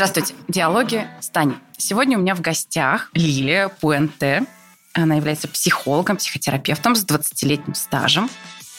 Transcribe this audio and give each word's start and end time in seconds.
Здравствуйте. 0.00 0.32
Диалоги 0.48 1.06
с 1.20 1.28
Таней. 1.28 1.56
Сегодня 1.76 2.16
у 2.16 2.22
меня 2.22 2.34
в 2.34 2.40
гостях 2.40 3.10
Лилия 3.12 3.68
Пуэнте. 3.68 4.46
Она 4.94 5.16
является 5.16 5.46
психологом, 5.46 6.16
психотерапевтом 6.16 6.96
с 6.96 7.04
20-летним 7.04 7.74
стажем 7.74 8.30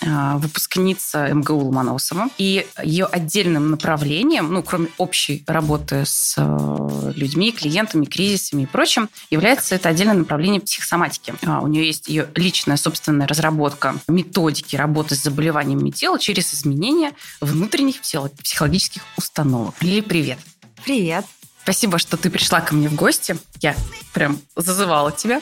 а, 0.04 0.40
выпускница 0.40 1.32
МГУ 1.32 1.66
Ломоносова. 1.66 2.30
И 2.40 2.66
ее 2.84 3.06
отдельным 3.06 3.70
направлением, 3.70 4.52
ну, 4.52 4.64
кроме 4.64 4.88
общей 4.98 5.44
работы 5.46 6.06
с 6.08 6.34
э, 6.38 7.12
людьми, 7.16 7.52
клиентами, 7.52 8.06
кризисами 8.06 8.64
и 8.64 8.66
прочим, 8.66 9.08
является 9.30 9.76
это 9.76 9.90
отдельное 9.90 10.16
направление 10.16 10.60
психосоматики. 10.60 11.36
А, 11.46 11.62
у 11.62 11.68
нее 11.68 11.86
есть 11.86 12.08
ее 12.08 12.30
личная 12.34 12.78
собственная 12.78 13.28
разработка 13.28 13.94
методики 14.08 14.76
работы 14.76 15.14
с 15.14 15.22
заболеваниями 15.22 15.92
тела 15.92 16.18
через 16.18 16.52
изменение 16.56 17.12
внутренних 17.42 18.02
психологических 18.02 19.04
установок. 19.18 19.76
Лили, 19.84 20.02
привет! 20.02 20.40
Привет! 20.84 21.26
Спасибо, 21.64 22.00
что 22.00 22.18
ты 22.18 22.32
пришла 22.32 22.60
ко 22.60 22.74
мне 22.74 22.90
в 22.90 22.96
гости. 22.96 23.38
Я 23.60 23.76
прям 24.14 24.40
зазывала 24.56 25.12
тебя. 25.12 25.42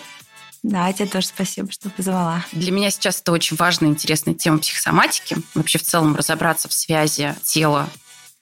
Да, 0.63 0.91
тебе 0.91 1.07
тоже 1.07 1.27
спасибо, 1.27 1.71
что 1.71 1.89
позвала. 1.89 2.43
Для 2.51 2.73
меня 2.73 2.91
сейчас 2.91 3.21
это 3.21 3.31
очень 3.31 3.55
важная, 3.55 3.89
интересная 3.89 4.33
тема 4.33 4.57
психосоматики. 4.57 5.37
Вообще 5.55 5.79
в 5.79 5.83
целом 5.83 6.17
разобраться 6.17 6.67
в 6.67 6.73
связи 6.73 7.33
тела, 7.43 7.89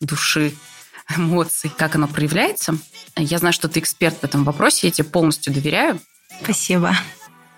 души, 0.01 0.55
эмоций, 1.15 1.69
как 1.69 1.93
оно 1.95 2.07
проявляется. 2.07 2.77
Я 3.15 3.37
знаю, 3.37 3.53
что 3.53 3.67
ты 3.67 3.79
эксперт 3.79 4.17
в 4.19 4.23
этом 4.23 4.43
вопросе, 4.43 4.87
я 4.87 4.91
тебе 4.91 5.07
полностью 5.07 5.53
доверяю. 5.53 5.99
Спасибо. 6.41 6.95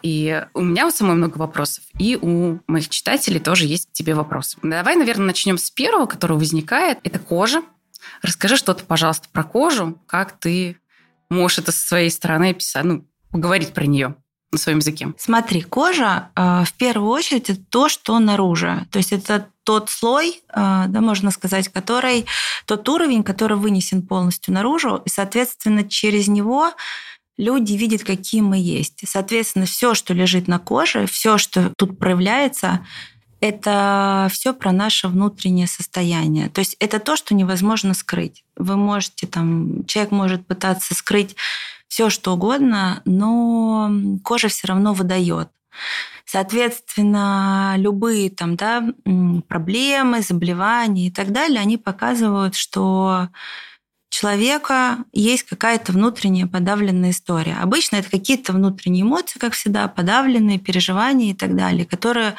И 0.01 0.45
у 0.53 0.61
меня 0.61 0.87
у 0.87 0.91
самой 0.91 1.15
много 1.15 1.37
вопросов, 1.37 1.83
и 1.97 2.17
у 2.21 2.59
моих 2.67 2.89
читателей 2.89 3.39
тоже 3.39 3.65
есть 3.65 3.87
к 3.89 3.91
тебе 3.93 4.15
вопросы. 4.15 4.57
Давай, 4.63 4.95
наверное, 4.95 5.27
начнем 5.27 5.57
с 5.57 5.71
первого, 5.71 6.05
который 6.05 6.37
возникает. 6.37 6.99
Это 7.03 7.19
кожа. 7.19 7.63
Расскажи 8.21 8.57
что-то, 8.57 8.83
пожалуйста, 8.83 9.27
про 9.31 9.43
кожу, 9.43 9.99
как 10.05 10.39
ты 10.39 10.77
можешь 11.29 11.59
это 11.59 11.71
со 11.71 11.85
своей 11.85 12.09
стороны 12.09 12.49
описать, 12.51 12.83
ну, 12.83 13.05
поговорить 13.31 13.73
про 13.73 13.85
нее 13.85 14.15
на 14.51 14.57
своем 14.57 14.79
языке? 14.79 15.13
Смотри, 15.17 15.61
кожа 15.61 16.29
э, 16.35 16.63
в 16.65 16.73
первую 16.73 17.11
очередь 17.11 17.49
это 17.49 17.61
то, 17.69 17.89
что 17.89 18.17
наружу. 18.19 18.85
То 18.91 18.97
есть 18.97 19.11
это 19.11 19.47
тот 19.63 19.89
слой, 19.89 20.41
э, 20.49 20.85
да, 20.87 21.01
можно 21.01 21.31
сказать, 21.31 21.69
который, 21.69 22.25
тот 22.65 22.87
уровень, 22.89 23.23
который 23.23 23.57
вынесен 23.57 24.01
полностью 24.05 24.53
наружу, 24.53 25.01
и, 25.05 25.09
соответственно, 25.09 25.87
через 25.87 26.27
него 26.27 26.71
люди 27.37 27.73
видят, 27.73 28.03
какие 28.03 28.41
мы 28.41 28.57
есть. 28.57 29.07
Соответственно, 29.07 29.65
все, 29.65 29.93
что 29.93 30.13
лежит 30.13 30.47
на 30.47 30.59
коже, 30.59 31.05
все, 31.05 31.37
что 31.37 31.71
тут 31.77 31.97
проявляется, 31.99 32.85
это 33.41 34.27
все 34.31 34.53
про 34.53 34.71
наше 34.71 35.07
внутреннее 35.07 35.67
состояние. 35.67 36.49
То 36.49 36.59
есть 36.59 36.75
это 36.79 36.99
то, 36.99 37.15
что 37.15 37.33
невозможно 37.33 37.93
скрыть. 37.93 38.43
Вы 38.55 38.75
можете 38.75 39.27
там, 39.27 39.85
человек 39.85 40.11
может 40.11 40.45
пытаться 40.45 40.93
скрыть 40.93 41.35
все 41.87 42.09
что 42.09 42.33
угодно, 42.33 43.01
но 43.05 43.91
кожа 44.23 44.47
все 44.47 44.67
равно 44.67 44.93
выдает. 44.93 45.49
Соответственно, 46.25 47.73
любые 47.77 48.29
там, 48.29 48.55
да, 48.55 48.83
проблемы, 49.47 50.21
заболевания 50.21 51.07
и 51.07 51.11
так 51.11 51.31
далее, 51.31 51.59
они 51.59 51.77
показывают, 51.77 52.55
что 52.55 53.29
человека 54.09 54.99
есть 55.11 55.43
какая-то 55.43 55.91
внутренняя 55.91 56.45
подавленная 56.45 57.11
история. 57.11 57.57
Обычно 57.61 57.95
это 57.97 58.09
какие-то 58.11 58.53
внутренние 58.53 59.03
эмоции, 59.03 59.39
как 59.39 59.53
всегда, 59.53 59.87
подавленные 59.87 60.59
переживания 60.59 61.31
и 61.31 61.35
так 61.35 61.55
далее, 61.55 61.85
которые 61.85 62.35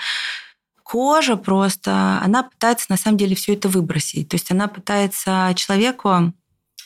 кожа 0.90 1.36
просто, 1.36 2.20
она 2.20 2.42
пытается 2.42 2.86
на 2.88 2.96
самом 2.96 3.16
деле 3.16 3.36
все 3.36 3.54
это 3.54 3.68
выбросить. 3.68 4.28
То 4.28 4.34
есть 4.34 4.50
она 4.50 4.66
пытается 4.66 5.52
человеку 5.54 6.32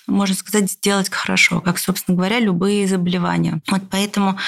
можно 0.07 0.37
сказать, 0.37 0.71
сделать 0.71 1.11
хорошо, 1.11 1.63
как, 1.63 1.79
собственно 1.79 2.15
говоря, 2.15 2.39
любые 2.39 2.87
заболевания. 2.87 3.63
Вот 3.71 3.81
поэтому 3.91 4.39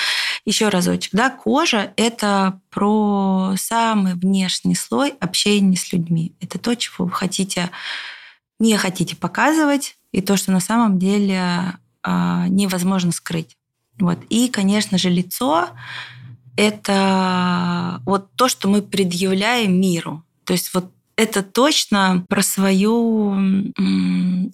еще 0.45 0.69
разочек, 0.69 1.13
да, 1.15 1.31
кожа– 1.31 1.95
это 1.97 2.61
про 2.69 3.55
самый 3.57 4.17
внешний 4.17 4.75
слой 4.75 5.15
общения 5.19 5.79
с 5.79 5.95
людьми. 5.95 6.35
Это 6.43 6.59
то, 6.59 6.77
чего 6.77 7.07
вы 7.07 7.11
хотите, 7.11 7.71
не 8.59 8.77
хотите 8.77 9.17
показывать, 9.17 9.97
и 10.13 10.21
то, 10.21 10.37
что 10.37 10.53
на 10.53 10.61
самом 10.61 10.99
деле 10.99 11.79
а, 12.03 12.47
невозможно 12.49 13.11
скрыть. 13.11 13.57
Вот. 13.99 14.19
И, 14.29 14.49
конечно 14.49 14.99
же, 14.99 15.09
лицо– 15.09 15.71
это 16.57 18.01
вот 18.05 18.29
то, 18.35 18.49
что 18.49 18.69
мы 18.69 18.83
предъявляем 18.83 19.81
миру. 19.81 20.23
То 20.45 20.53
есть 20.53 20.73
вот 20.75 20.87
это 21.17 21.43
точно 21.43 22.27
про 22.29 22.43
свою... 22.43 23.35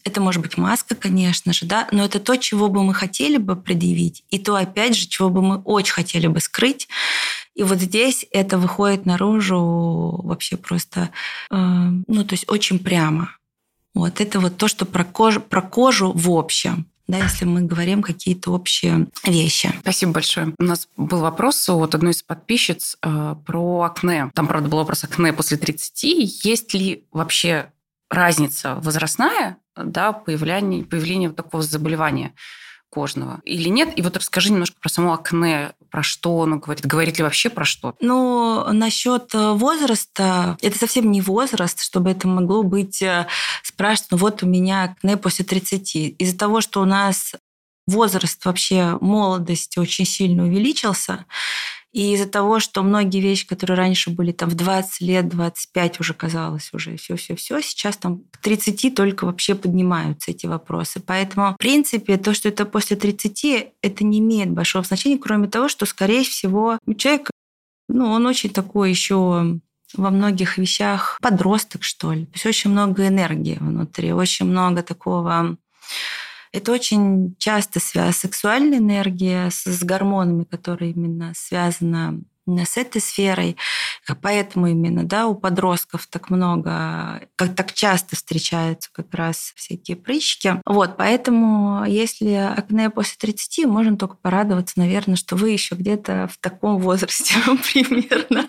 Это 0.04 0.20
может 0.20 0.40
быть 0.42 0.56
маска, 0.56 0.94
конечно 0.94 1.52
же, 1.52 1.66
да, 1.66 1.88
но 1.90 2.04
это 2.04 2.20
то, 2.20 2.36
чего 2.36 2.68
бы 2.68 2.84
мы 2.84 2.94
хотели 2.94 3.36
бы 3.36 3.56
предъявить, 3.56 4.24
и 4.30 4.38
то, 4.38 4.54
опять 4.54 4.96
же, 4.96 5.08
чего 5.08 5.28
бы 5.28 5.42
мы 5.42 5.56
очень 5.58 5.92
хотели 5.92 6.28
бы 6.28 6.40
скрыть. 6.40 6.88
И 7.54 7.64
вот 7.64 7.80
здесь 7.80 8.26
это 8.30 8.58
выходит 8.58 9.06
наружу 9.06 10.20
вообще 10.22 10.56
просто, 10.56 11.10
э, 11.50 11.56
ну, 11.56 12.24
то 12.24 12.34
есть 12.34 12.48
очень 12.48 12.78
прямо. 12.78 13.36
Вот 13.94 14.20
это 14.20 14.40
вот 14.40 14.56
то, 14.56 14.68
что 14.68 14.86
про 14.86 15.04
кожу, 15.04 15.40
про 15.40 15.60
кожу 15.60 16.12
в 16.12 16.30
общем 16.30 16.86
да, 17.12 17.18
если 17.18 17.44
мы 17.44 17.60
говорим 17.60 18.02
какие-то 18.02 18.52
общие 18.52 19.06
вещи. 19.24 19.70
Спасибо 19.80 20.12
большое. 20.12 20.54
У 20.58 20.62
нас 20.64 20.88
был 20.96 21.20
вопрос 21.20 21.68
от 21.68 21.94
одной 21.94 22.12
из 22.12 22.22
подписчиц 22.22 22.96
э, 23.02 23.36
про 23.44 23.82
акне. 23.82 24.30
Там, 24.34 24.48
правда, 24.48 24.70
был 24.70 24.78
вопрос 24.78 25.04
акне 25.04 25.34
после 25.34 25.58
30. 25.58 26.04
Есть 26.44 26.72
ли 26.72 27.04
вообще 27.12 27.70
разница 28.08 28.76
возрастная, 28.76 29.58
да, 29.76 30.12
появление, 30.12 30.84
появление 30.84 31.28
вот 31.28 31.36
такого 31.36 31.62
заболевания? 31.62 32.32
Кожного 32.92 33.40
или 33.44 33.68
нет? 33.70 33.96
И 33.96 34.02
вот 34.02 34.16
расскажи 34.16 34.52
немножко 34.52 34.76
про 34.78 34.90
само 34.90 35.14
акне, 35.14 35.72
про 35.90 36.02
что 36.02 36.42
оно 36.42 36.58
говорит, 36.58 36.86
говорит 36.86 37.16
ли 37.18 37.24
вообще 37.24 37.48
про 37.48 37.64
что? 37.64 37.94
Ну, 38.00 38.66
насчет 38.72 39.34
э, 39.34 39.52
возраста, 39.52 40.58
это 40.60 40.78
совсем 40.78 41.10
не 41.10 41.22
возраст, 41.22 41.80
чтобы 41.80 42.10
это 42.10 42.28
могло 42.28 42.62
быть 42.62 43.00
э, 43.00 43.26
спрашивать, 43.62 44.10
ну 44.10 44.16
вот 44.18 44.42
у 44.42 44.46
меня 44.46 44.84
акне 44.84 45.16
после 45.16 45.44
30. 45.44 45.96
Из-за 46.18 46.38
того, 46.38 46.60
что 46.60 46.82
у 46.82 46.84
нас 46.84 47.32
возраст 47.86 48.44
вообще 48.44 48.98
молодости 49.00 49.78
очень 49.78 50.04
сильно 50.04 50.44
увеличился, 50.44 51.24
и 51.92 52.14
из-за 52.14 52.26
того, 52.26 52.58
что 52.58 52.82
многие 52.82 53.20
вещи, 53.20 53.46
которые 53.46 53.76
раньше 53.76 54.10
были 54.10 54.32
там 54.32 54.48
в 54.48 54.54
20 54.54 55.00
лет, 55.02 55.28
25 55.28 56.00
уже 56.00 56.14
казалось 56.14 56.70
уже 56.72 56.96
все-все-все, 56.96 57.60
сейчас 57.60 57.98
там 57.98 58.22
к 58.30 58.38
30 58.38 58.94
только 58.94 59.26
вообще 59.26 59.54
поднимаются 59.54 60.30
эти 60.30 60.46
вопросы. 60.46 61.00
Поэтому, 61.04 61.52
в 61.52 61.58
принципе, 61.58 62.16
то, 62.16 62.32
что 62.32 62.48
это 62.48 62.64
после 62.64 62.96
30, 62.96 63.72
это 63.82 64.04
не 64.04 64.20
имеет 64.20 64.50
большого 64.50 64.84
значения, 64.84 65.18
кроме 65.18 65.48
того, 65.48 65.68
что, 65.68 65.84
скорее 65.84 66.24
всего, 66.24 66.78
человек, 66.96 67.30
ну, 67.88 68.10
он 68.10 68.26
очень 68.26 68.50
такой 68.50 68.90
еще 68.90 69.60
во 69.94 70.10
многих 70.10 70.56
вещах 70.56 71.18
подросток, 71.20 71.82
что 71.82 72.12
ли. 72.12 72.24
То 72.24 72.32
есть 72.34 72.46
очень 72.46 72.70
много 72.70 73.06
энергии 73.06 73.58
внутри, 73.60 74.12
очень 74.12 74.46
много 74.46 74.82
такого 74.82 75.58
это 76.52 76.72
очень 76.72 77.34
часто 77.38 77.80
связано 77.80 78.12
сексуальная 78.12 78.78
энергия 78.78 79.50
с, 79.50 79.64
с 79.64 79.82
гормонами, 79.82 80.44
которые 80.44 80.92
именно 80.92 81.32
связаны 81.34 82.22
с 82.46 82.76
этой 82.76 83.00
сферой. 83.00 83.56
Поэтому 84.20 84.66
именно 84.66 85.04
да, 85.04 85.26
у 85.26 85.34
подростков 85.34 86.06
так 86.08 86.28
много, 86.30 87.22
как 87.36 87.54
так 87.54 87.72
часто 87.72 88.16
встречаются 88.16 88.90
как 88.92 89.14
раз 89.14 89.52
всякие 89.54 89.96
прыщики. 89.96 90.60
Вот, 90.66 90.96
поэтому 90.96 91.84
если 91.86 92.32
акне 92.32 92.90
после 92.90 93.16
30, 93.18 93.66
можно 93.66 93.96
только 93.96 94.16
порадоваться, 94.16 94.78
наверное, 94.78 95.16
что 95.16 95.36
вы 95.36 95.50
еще 95.50 95.76
где-то 95.76 96.28
в 96.32 96.38
таком 96.38 96.78
возрасте 96.78 97.34
примерно. 97.72 98.48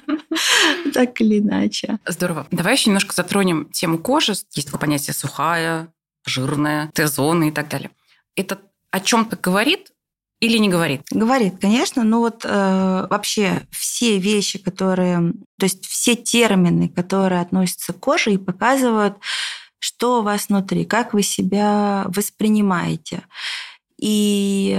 Так 0.93 1.21
или 1.21 1.39
иначе. 1.39 1.99
Здорово. 2.05 2.47
Давай 2.51 2.73
еще 2.73 2.89
немножко 2.89 3.13
затронем 3.13 3.69
тему 3.71 3.99
кожи. 3.99 4.33
Есть 4.53 4.67
такое 4.67 4.79
понятие 4.79 5.13
сухая, 5.13 5.89
жирная, 6.25 6.89
Т-зоны 6.93 7.49
и 7.49 7.51
так 7.51 7.69
далее. 7.69 7.91
Это 8.35 8.59
о 8.91 8.99
чем-то 8.99 9.37
говорит 9.37 9.91
или 10.39 10.57
не 10.57 10.69
говорит? 10.69 11.03
Говорит, 11.09 11.55
конечно. 11.61 12.03
Но 12.03 12.19
вот 12.19 12.43
э, 12.43 13.07
вообще 13.09 13.61
все 13.71 14.17
вещи, 14.17 14.59
которые, 14.59 15.33
то 15.57 15.63
есть 15.63 15.85
все 15.85 16.15
термины, 16.15 16.89
которые 16.89 17.41
относятся 17.41 17.93
к 17.93 17.99
коже 17.99 18.33
и 18.33 18.37
показывают, 18.37 19.15
что 19.79 20.19
у 20.19 20.23
вас 20.23 20.49
внутри, 20.49 20.85
как 20.85 21.13
вы 21.13 21.23
себя 21.23 22.05
воспринимаете. 22.07 23.23
И 23.97 24.77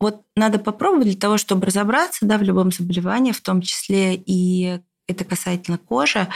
вот 0.00 0.22
надо 0.34 0.58
попробовать 0.58 1.08
для 1.08 1.16
того, 1.16 1.36
чтобы 1.36 1.66
разобраться 1.66 2.24
да, 2.26 2.38
в 2.38 2.42
любом 2.42 2.72
заболевании, 2.72 3.32
в 3.32 3.40
том 3.40 3.60
числе 3.60 4.14
и 4.14 4.80
это 5.06 5.24
касательно 5.24 5.78
кожи, 5.78 6.26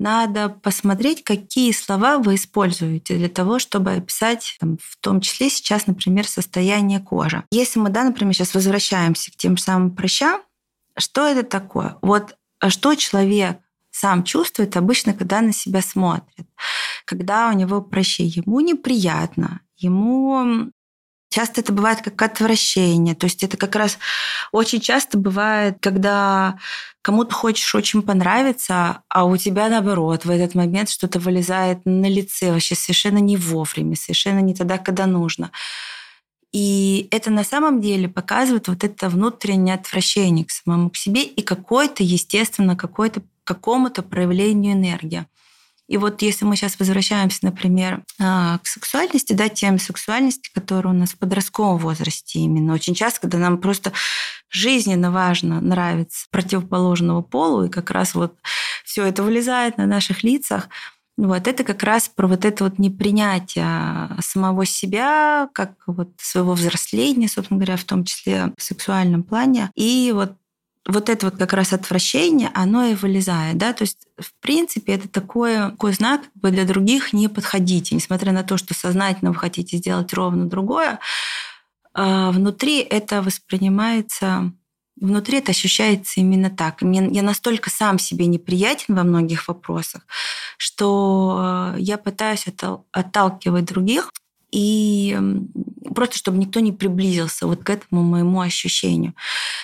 надо 0.00 0.48
посмотреть, 0.48 1.22
какие 1.22 1.72
слова 1.72 2.18
вы 2.18 2.34
используете 2.34 3.16
для 3.16 3.28
того, 3.28 3.58
чтобы 3.58 3.92
описать, 3.92 4.56
там, 4.58 4.78
в 4.82 4.96
том 5.00 5.20
числе 5.20 5.50
сейчас, 5.50 5.86
например, 5.86 6.26
состояние 6.26 7.00
кожи. 7.00 7.44
Если 7.50 7.78
мы, 7.78 7.90
да, 7.90 8.04
например, 8.04 8.34
сейчас 8.34 8.54
возвращаемся 8.54 9.30
к 9.30 9.36
тем 9.36 9.56
самым 9.56 9.94
прыщам, 9.94 10.40
что 10.96 11.26
это 11.26 11.42
такое? 11.42 11.96
Вот 12.02 12.34
а 12.60 12.70
что 12.70 12.94
человек 12.94 13.58
сам 13.90 14.22
чувствует 14.24 14.76
обычно, 14.76 15.14
когда 15.14 15.40
на 15.40 15.52
себя 15.52 15.82
смотрит. 15.82 16.46
Когда 17.04 17.48
у 17.48 17.52
него 17.52 17.80
прыщи, 17.80 18.24
ему 18.24 18.60
неприятно, 18.60 19.60
ему 19.76 20.70
Часто 21.30 21.60
это 21.60 21.72
бывает 21.72 22.02
как 22.02 22.20
отвращение. 22.20 23.14
То 23.14 23.26
есть 23.26 23.44
это 23.44 23.56
как 23.56 23.76
раз 23.76 23.98
очень 24.50 24.80
часто 24.80 25.16
бывает, 25.16 25.76
когда 25.80 26.58
кому-то 27.02 27.32
хочешь 27.32 27.72
очень 27.74 28.02
понравиться, 28.02 29.02
а 29.08 29.24
у 29.24 29.36
тебя 29.36 29.68
наоборот 29.68 30.24
в 30.24 30.30
этот 30.30 30.56
момент 30.56 30.90
что-то 30.90 31.20
вылезает 31.20 31.82
на 31.84 32.06
лице 32.06 32.52
вообще 32.52 32.74
совершенно 32.74 33.18
не 33.18 33.36
вовремя, 33.36 33.94
совершенно 33.94 34.40
не 34.40 34.54
тогда, 34.54 34.76
когда 34.76 35.06
нужно. 35.06 35.52
И 36.52 37.06
это 37.12 37.30
на 37.30 37.44
самом 37.44 37.80
деле 37.80 38.08
показывает 38.08 38.66
вот 38.66 38.82
это 38.82 39.08
внутреннее 39.08 39.76
отвращение 39.76 40.44
к 40.44 40.50
самому 40.50 40.90
к 40.90 40.96
себе 40.96 41.22
и 41.22 41.42
какое-то, 41.42 42.02
естественно, 42.02 42.74
какое-то 42.74 43.22
какому-то 43.44 44.02
проявлению 44.02 44.72
энергии. 44.72 45.26
И 45.90 45.96
вот 45.96 46.22
если 46.22 46.44
мы 46.44 46.54
сейчас 46.54 46.78
возвращаемся, 46.78 47.40
например, 47.42 48.04
а, 48.20 48.58
к 48.58 48.66
сексуальности, 48.68 49.32
да, 49.32 49.48
теме 49.48 49.80
сексуальности, 49.80 50.48
которая 50.54 50.94
у 50.94 50.96
нас 50.96 51.10
в 51.10 51.18
подростковом 51.18 51.78
возрасте 51.78 52.38
именно, 52.38 52.74
очень 52.74 52.94
часто, 52.94 53.22
когда 53.22 53.38
нам 53.38 53.58
просто 53.58 53.92
жизненно 54.48 55.10
важно 55.10 55.60
нравится 55.60 56.26
противоположного 56.30 57.22
полу, 57.22 57.64
и 57.64 57.68
как 57.68 57.90
раз 57.90 58.14
вот 58.14 58.36
все 58.84 59.04
это 59.04 59.24
вылезает 59.24 59.78
на 59.78 59.86
наших 59.86 60.22
лицах, 60.22 60.68
вот 61.16 61.48
это 61.48 61.64
как 61.64 61.82
раз 61.82 62.08
про 62.08 62.28
вот 62.28 62.44
это 62.44 62.64
вот 62.64 62.78
непринятие 62.78 64.16
самого 64.20 64.64
себя, 64.66 65.48
как 65.52 65.72
вот 65.88 66.10
своего 66.18 66.54
взросления, 66.54 67.26
собственно 67.26 67.58
говоря, 67.58 67.76
в 67.76 67.84
том 67.84 68.04
числе 68.04 68.52
в 68.56 68.62
сексуальном 68.62 69.24
плане. 69.24 69.70
И 69.74 70.12
вот 70.14 70.34
вот 70.90 71.08
это 71.08 71.26
вот 71.26 71.36
как 71.36 71.52
раз 71.52 71.72
отвращение, 71.72 72.50
оно 72.54 72.84
и 72.84 72.94
вылезает, 72.94 73.58
да, 73.58 73.72
то 73.72 73.82
есть 73.82 74.06
в 74.18 74.32
принципе 74.40 74.94
это 74.94 75.08
такой, 75.08 75.56
такой 75.56 75.92
знак 75.92 76.22
бы 76.34 76.50
для 76.50 76.64
других 76.64 77.12
не 77.12 77.28
подходите, 77.28 77.94
несмотря 77.94 78.32
на 78.32 78.42
то, 78.42 78.56
что 78.56 78.74
сознательно 78.74 79.32
вы 79.32 79.38
хотите 79.38 79.76
сделать 79.76 80.12
ровно 80.12 80.46
другое, 80.46 80.98
а 81.94 82.30
внутри 82.30 82.80
это 82.80 83.22
воспринимается 83.22 84.52
внутри 85.00 85.38
это 85.38 85.52
ощущается 85.52 86.20
именно 86.20 86.50
так. 86.50 86.82
Я 86.82 87.22
настолько 87.22 87.70
сам 87.70 87.98
себе 87.98 88.26
неприятен 88.26 88.94
во 88.94 89.02
многих 89.02 89.48
вопросах, 89.48 90.02
что 90.58 91.74
я 91.78 91.96
пытаюсь 91.96 92.44
отталкивать 92.92 93.64
других 93.64 94.12
и 94.50 95.18
просто 95.94 96.16
чтобы 96.16 96.38
никто 96.38 96.60
не 96.60 96.72
приблизился 96.72 97.46
вот 97.46 97.64
к 97.64 97.70
этому 97.70 98.02
моему 98.02 98.40
ощущению. 98.40 99.14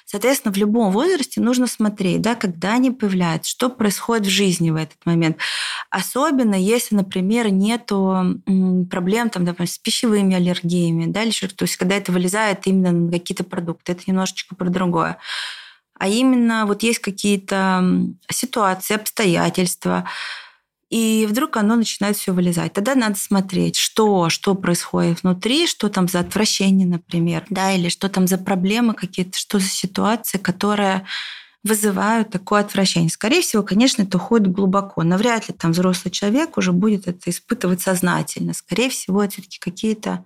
Соответственно, 0.04 0.52
в 0.52 0.56
любом 0.56 0.92
возрасте 0.92 1.40
нужно 1.40 1.66
смотреть, 1.66 2.20
да, 2.20 2.34
когда 2.34 2.74
они 2.74 2.90
появляются, 2.90 3.50
что 3.50 3.68
происходит 3.70 4.26
в 4.26 4.30
жизни 4.30 4.70
в 4.70 4.76
этот 4.76 5.04
момент. 5.04 5.38
Особенно 5.90 6.54
если, 6.54 6.94
например, 6.94 7.50
нету 7.50 8.40
проблем 8.90 9.30
там, 9.30 9.44
допустим, 9.44 9.74
с 9.74 9.78
пищевыми 9.78 10.34
аллергиями, 10.34 11.06
да, 11.06 11.22
или 11.22 11.30
то 11.30 11.64
есть 11.64 11.76
когда 11.76 11.96
это 11.96 12.12
вылезает 12.12 12.66
именно 12.66 12.92
на 12.92 13.12
какие-то 13.12 13.44
продукты, 13.44 13.92
это 13.92 14.02
немножечко 14.06 14.54
про 14.54 14.68
другое. 14.68 15.18
А 15.98 16.08
именно 16.08 16.66
вот 16.66 16.82
есть 16.82 16.98
какие-то 16.98 17.82
ситуации, 18.30 18.94
обстоятельства, 18.94 20.08
и 20.88 21.26
вдруг 21.28 21.56
оно 21.56 21.76
начинает 21.76 22.16
все 22.16 22.32
вылезать. 22.32 22.72
Тогда 22.72 22.94
надо 22.94 23.16
смотреть, 23.16 23.76
что, 23.76 24.28
что 24.28 24.54
происходит 24.54 25.22
внутри, 25.22 25.66
что 25.66 25.88
там 25.88 26.06
за 26.08 26.20
отвращение, 26.20 26.86
например, 26.86 27.44
да, 27.50 27.72
или 27.72 27.88
что 27.88 28.08
там 28.08 28.26
за 28.26 28.38
проблемы 28.38 28.94
какие-то, 28.94 29.36
что 29.36 29.58
за 29.58 29.68
ситуации, 29.68 30.38
которые 30.38 31.04
вызывают 31.64 32.30
такое 32.30 32.60
отвращение. 32.60 33.10
Скорее 33.10 33.42
всего, 33.42 33.64
конечно, 33.64 34.02
это 34.02 34.18
уходит 34.18 34.52
глубоко. 34.52 35.02
Навряд 35.02 35.48
ли 35.48 35.54
там 35.54 35.72
взрослый 35.72 36.12
человек 36.12 36.56
уже 36.56 36.70
будет 36.70 37.08
это 37.08 37.30
испытывать 37.30 37.80
сознательно. 37.80 38.54
Скорее 38.54 38.88
всего, 38.88 39.24
это 39.24 39.32
все-таки 39.34 39.58
какие-то 39.58 40.24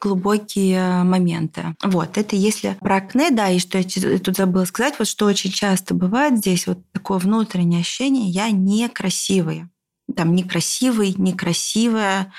глубокие 0.00 1.02
моменты. 1.02 1.74
Вот, 1.82 2.16
это 2.16 2.36
если 2.36 2.76
про 2.80 2.96
акне, 2.96 3.30
да, 3.30 3.50
и 3.50 3.58
что 3.58 3.78
я 3.78 4.18
тут 4.18 4.36
забыла 4.36 4.64
сказать, 4.64 4.94
вот 4.98 5.08
что 5.08 5.26
очень 5.26 5.50
часто 5.50 5.94
бывает 5.94 6.38
здесь, 6.38 6.66
вот 6.66 6.78
такое 6.92 7.18
внутреннее 7.18 7.80
ощущение, 7.80 8.28
я 8.28 8.50
некрасивая 8.50 9.68
там 10.14 10.34
некрасивый, 10.34 11.14
некрасивая, 11.16 12.32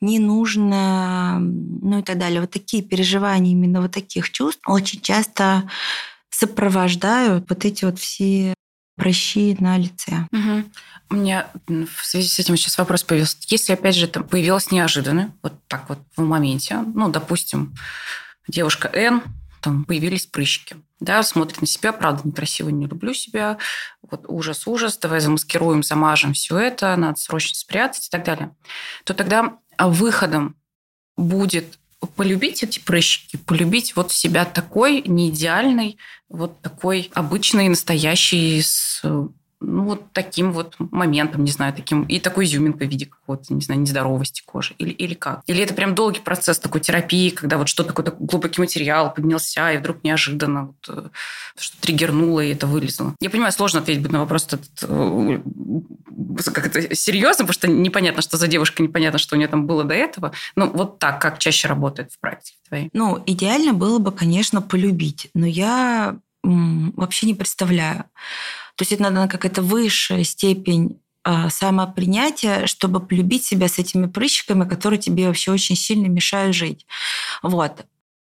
ненужная, 0.00 1.38
ну 1.38 1.98
и 1.98 2.02
так 2.02 2.18
далее. 2.18 2.40
Вот 2.40 2.50
такие 2.50 2.82
переживания 2.82 3.52
именно 3.52 3.80
вот 3.80 3.92
таких 3.92 4.30
чувств 4.30 4.62
очень 4.66 5.00
часто 5.00 5.68
сопровождают 6.30 7.48
вот 7.48 7.64
эти 7.64 7.84
вот 7.84 7.98
все 7.98 8.54
прыщи 8.96 9.56
на 9.58 9.78
лице. 9.78 10.26
Угу. 10.32 10.64
У 11.10 11.14
меня 11.16 11.48
в 11.68 12.04
связи 12.04 12.28
с 12.28 12.38
этим 12.38 12.56
сейчас 12.56 12.78
вопрос 12.78 13.02
появился. 13.02 13.36
Если, 13.48 13.72
опять 13.72 13.94
же, 13.94 14.08
там 14.08 14.24
появилось 14.24 14.70
неожиданно, 14.70 15.32
вот 15.42 15.54
так 15.68 15.88
вот 15.88 15.98
в 16.16 16.22
моменте, 16.22 16.78
ну, 16.94 17.08
допустим, 17.08 17.74
девушка 18.48 18.88
Н 18.92 19.22
там 19.64 19.84
появились 19.84 20.26
прыщики. 20.26 20.76
Да, 21.00 21.22
смотрит 21.22 21.60
на 21.60 21.66
себя, 21.66 21.92
правда, 21.92 22.22
некрасиво, 22.28 22.68
не 22.68 22.86
люблю 22.86 23.14
себя. 23.14 23.58
Вот 24.02 24.24
ужас, 24.28 24.66
ужас, 24.66 24.98
давай 24.98 25.20
замаскируем, 25.20 25.82
замажем 25.82 26.34
все 26.34 26.58
это, 26.58 26.94
надо 26.96 27.18
срочно 27.18 27.54
спрятать 27.54 28.06
и 28.06 28.10
так 28.10 28.24
далее. 28.24 28.54
То 29.04 29.14
тогда 29.14 29.58
выходом 29.78 30.56
будет 31.16 31.78
полюбить 32.16 32.62
эти 32.62 32.78
прыщики, 32.78 33.36
полюбить 33.36 33.96
вот 33.96 34.12
себя 34.12 34.44
такой, 34.44 35.02
не 35.06 35.30
идеальный, 35.30 35.98
вот 36.28 36.60
такой 36.60 37.10
обычный, 37.14 37.68
настоящий, 37.68 38.60
с 38.62 39.02
ну, 39.66 39.84
вот 39.84 40.12
таким 40.12 40.52
вот 40.52 40.76
моментом, 40.78 41.44
не 41.44 41.50
знаю, 41.50 41.72
таким, 41.72 42.02
и 42.04 42.18
такой 42.20 42.44
изюминкой 42.44 42.86
в 42.86 42.90
виде 42.90 43.06
какого-то, 43.06 43.52
не 43.54 43.60
знаю, 43.60 43.80
нездоровости 43.80 44.42
кожи, 44.44 44.74
или, 44.78 44.90
или 44.90 45.14
как? 45.14 45.42
Или 45.46 45.62
это 45.62 45.74
прям 45.74 45.94
долгий 45.94 46.20
процесс 46.20 46.58
такой 46.58 46.80
терапии, 46.80 47.30
когда 47.30 47.58
вот 47.58 47.68
что-то, 47.68 47.90
какой-то 47.90 48.16
глубокий 48.18 48.60
материал 48.60 49.12
поднялся, 49.12 49.72
и 49.72 49.78
вдруг 49.78 50.04
неожиданно 50.04 50.66
вот, 50.66 50.88
э, 50.88 51.08
что 51.58 51.80
триггернуло, 51.80 52.40
и 52.40 52.52
это 52.52 52.66
вылезло. 52.66 53.14
Я 53.20 53.30
понимаю, 53.30 53.52
сложно 53.52 53.80
ответить 53.80 54.10
на 54.10 54.20
вопрос 54.20 54.46
этот, 54.46 54.68
э, 54.82 55.40
как 56.44 56.66
это, 56.66 56.94
серьезно, 56.94 57.44
потому 57.44 57.52
что 57.52 57.68
непонятно, 57.68 58.22
что 58.22 58.36
за 58.36 58.48
девушка, 58.48 58.82
непонятно, 58.82 59.18
что 59.18 59.34
у 59.34 59.38
нее 59.38 59.48
там 59.48 59.66
было 59.66 59.84
до 59.84 59.94
этого. 59.94 60.32
Ну, 60.56 60.70
вот 60.70 60.98
так, 60.98 61.20
как 61.20 61.38
чаще 61.38 61.68
работает 61.68 62.12
в 62.12 62.18
практике 62.18 62.58
твоей? 62.68 62.90
Ну, 62.92 63.22
идеально 63.26 63.72
было 63.72 63.98
бы, 63.98 64.12
конечно, 64.12 64.62
полюбить, 64.62 65.30
но 65.34 65.46
я 65.46 66.16
вообще 66.42 67.26
не 67.26 67.34
представляю. 67.34 68.04
То 68.76 68.82
есть 68.82 68.92
это 68.92 69.10
надо 69.10 69.28
какая-то 69.28 69.62
высшая 69.62 70.24
степень 70.24 71.00
а, 71.22 71.48
самопринятия, 71.48 72.66
чтобы 72.66 73.00
полюбить 73.00 73.44
себя 73.44 73.68
с 73.68 73.78
этими 73.78 74.06
прыщиками, 74.06 74.68
которые 74.68 75.00
тебе 75.00 75.26
вообще 75.26 75.52
очень 75.52 75.76
сильно 75.76 76.06
мешают 76.06 76.54
жить. 76.54 76.86
Вот. 77.42 77.86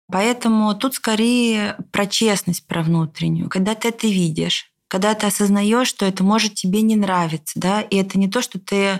Поэтому 0.08 0.74
тут 0.76 0.96
скорее 0.96 1.78
про 1.92 2.06
честность, 2.06 2.66
про 2.68 2.84
внутреннюю. 2.84 3.50
Когда 3.50 3.76
ты 3.76 3.90
это 3.90 4.08
видишь, 4.08 4.72
когда 4.88 5.14
ты 5.16 5.28
осознаешь, 5.28 5.88
что 5.88 6.06
это 6.06 6.24
может 6.24 6.54
тебе 6.54 6.82
не 6.84 6.96
нравиться, 6.96 7.60
да, 7.60 7.82
и 7.82 7.98
это 7.98 8.20
не 8.20 8.30
то, 8.30 8.42
что 8.42 8.60
ты 8.60 9.00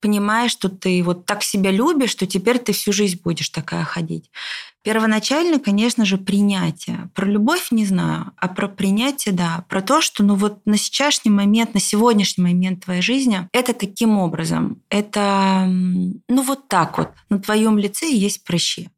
понимаешь, 0.00 0.52
что 0.52 0.68
ты 0.68 1.02
вот 1.02 1.26
так 1.26 1.42
себя 1.42 1.70
любишь, 1.70 2.10
что 2.10 2.26
теперь 2.26 2.58
ты 2.58 2.72
всю 2.72 2.92
жизнь 2.92 3.20
будешь 3.22 3.48
такая 3.48 3.84
ходить. 3.84 4.30
Первоначально, 4.82 5.58
конечно 5.58 6.06
же, 6.06 6.16
принятие. 6.16 7.10
Про 7.14 7.26
любовь 7.26 7.68
не 7.70 7.84
знаю, 7.84 8.32
а 8.36 8.48
про 8.48 8.66
принятие, 8.66 9.34
да. 9.34 9.64
Про 9.68 9.82
то, 9.82 10.00
что 10.00 10.22
ну 10.22 10.36
вот 10.36 10.60
на 10.64 10.78
сейчасшний 10.78 11.30
момент, 11.30 11.74
на 11.74 11.80
сегодняшний 11.80 12.44
момент 12.44 12.84
твоей 12.84 13.02
жизни 13.02 13.46
это 13.52 13.74
таким 13.74 14.16
образом. 14.16 14.80
Это 14.88 15.66
ну 15.66 16.42
вот 16.42 16.68
так 16.68 16.96
вот. 16.96 17.10
На 17.28 17.38
твоем 17.38 17.76
лице 17.76 18.10
есть 18.10 18.44
прыщи. 18.44 18.88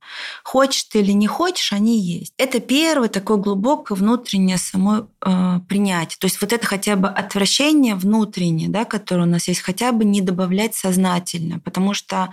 Хочешь 0.45 0.85
ты 0.85 1.01
или 1.01 1.13
не 1.13 1.27
хочешь, 1.27 1.73
они 1.73 1.99
есть. 1.99 2.33
Это 2.39 2.61
первое 2.61 3.09
такое 3.09 3.39
глубокое 3.39 3.97
внутреннее 3.97 4.59
само 4.59 5.09
э, 5.25 5.61
принятие. 5.69 6.19
То 6.19 6.27
есть 6.27 6.41
вот 6.41 6.53
это 6.53 6.65
хотя 6.65 6.95
бы 6.95 7.09
отвращение 7.09 7.97
внутреннее, 7.97 8.69
да, 8.69 8.85
которое 8.85 9.23
у 9.23 9.31
нас 9.31 9.49
есть, 9.49 9.61
хотя 9.61 9.91
бы 9.91 10.05
не 10.05 10.21
добавлять 10.21 10.75
сознательно. 10.75 11.59
Потому 11.59 11.93
что 11.95 12.33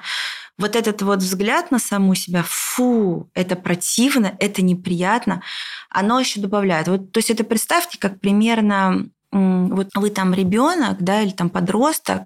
вот 0.59 0.75
этот 0.75 1.01
вот 1.01 1.19
взгляд 1.19 1.71
на 1.71 1.79
саму 1.79 2.13
себя, 2.15 2.43
фу, 2.45 3.29
это 3.33 3.55
противно, 3.55 4.35
это 4.39 4.61
неприятно, 4.61 5.41
оно 5.89 6.19
еще 6.19 6.41
добавляет. 6.41 6.87
Вот, 6.89 7.11
то 7.11 7.19
есть 7.19 7.29
это 7.29 7.43
представьте, 7.43 7.97
как 7.97 8.19
примерно 8.19 9.09
вот 9.31 9.89
вы 9.95 10.09
там 10.09 10.33
ребенок, 10.33 10.97
да, 10.99 11.21
или 11.21 11.29
там 11.29 11.49
подросток, 11.49 12.23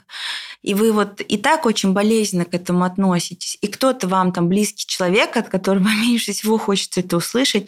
и 0.61 0.73
вы 0.73 0.93
вот 0.93 1.21
и 1.21 1.37
так 1.37 1.65
очень 1.65 1.93
болезненно 1.93 2.45
к 2.45 2.53
этому 2.53 2.85
относитесь, 2.85 3.57
и 3.61 3.67
кто-то 3.67 4.07
вам 4.07 4.31
там 4.31 4.47
близкий 4.47 4.87
человек, 4.87 5.37
от 5.37 5.49
которого 5.49 5.83
меньше 6.01 6.31
всего 6.31 6.57
хочется 6.57 7.01
это 7.01 7.17
услышать, 7.17 7.67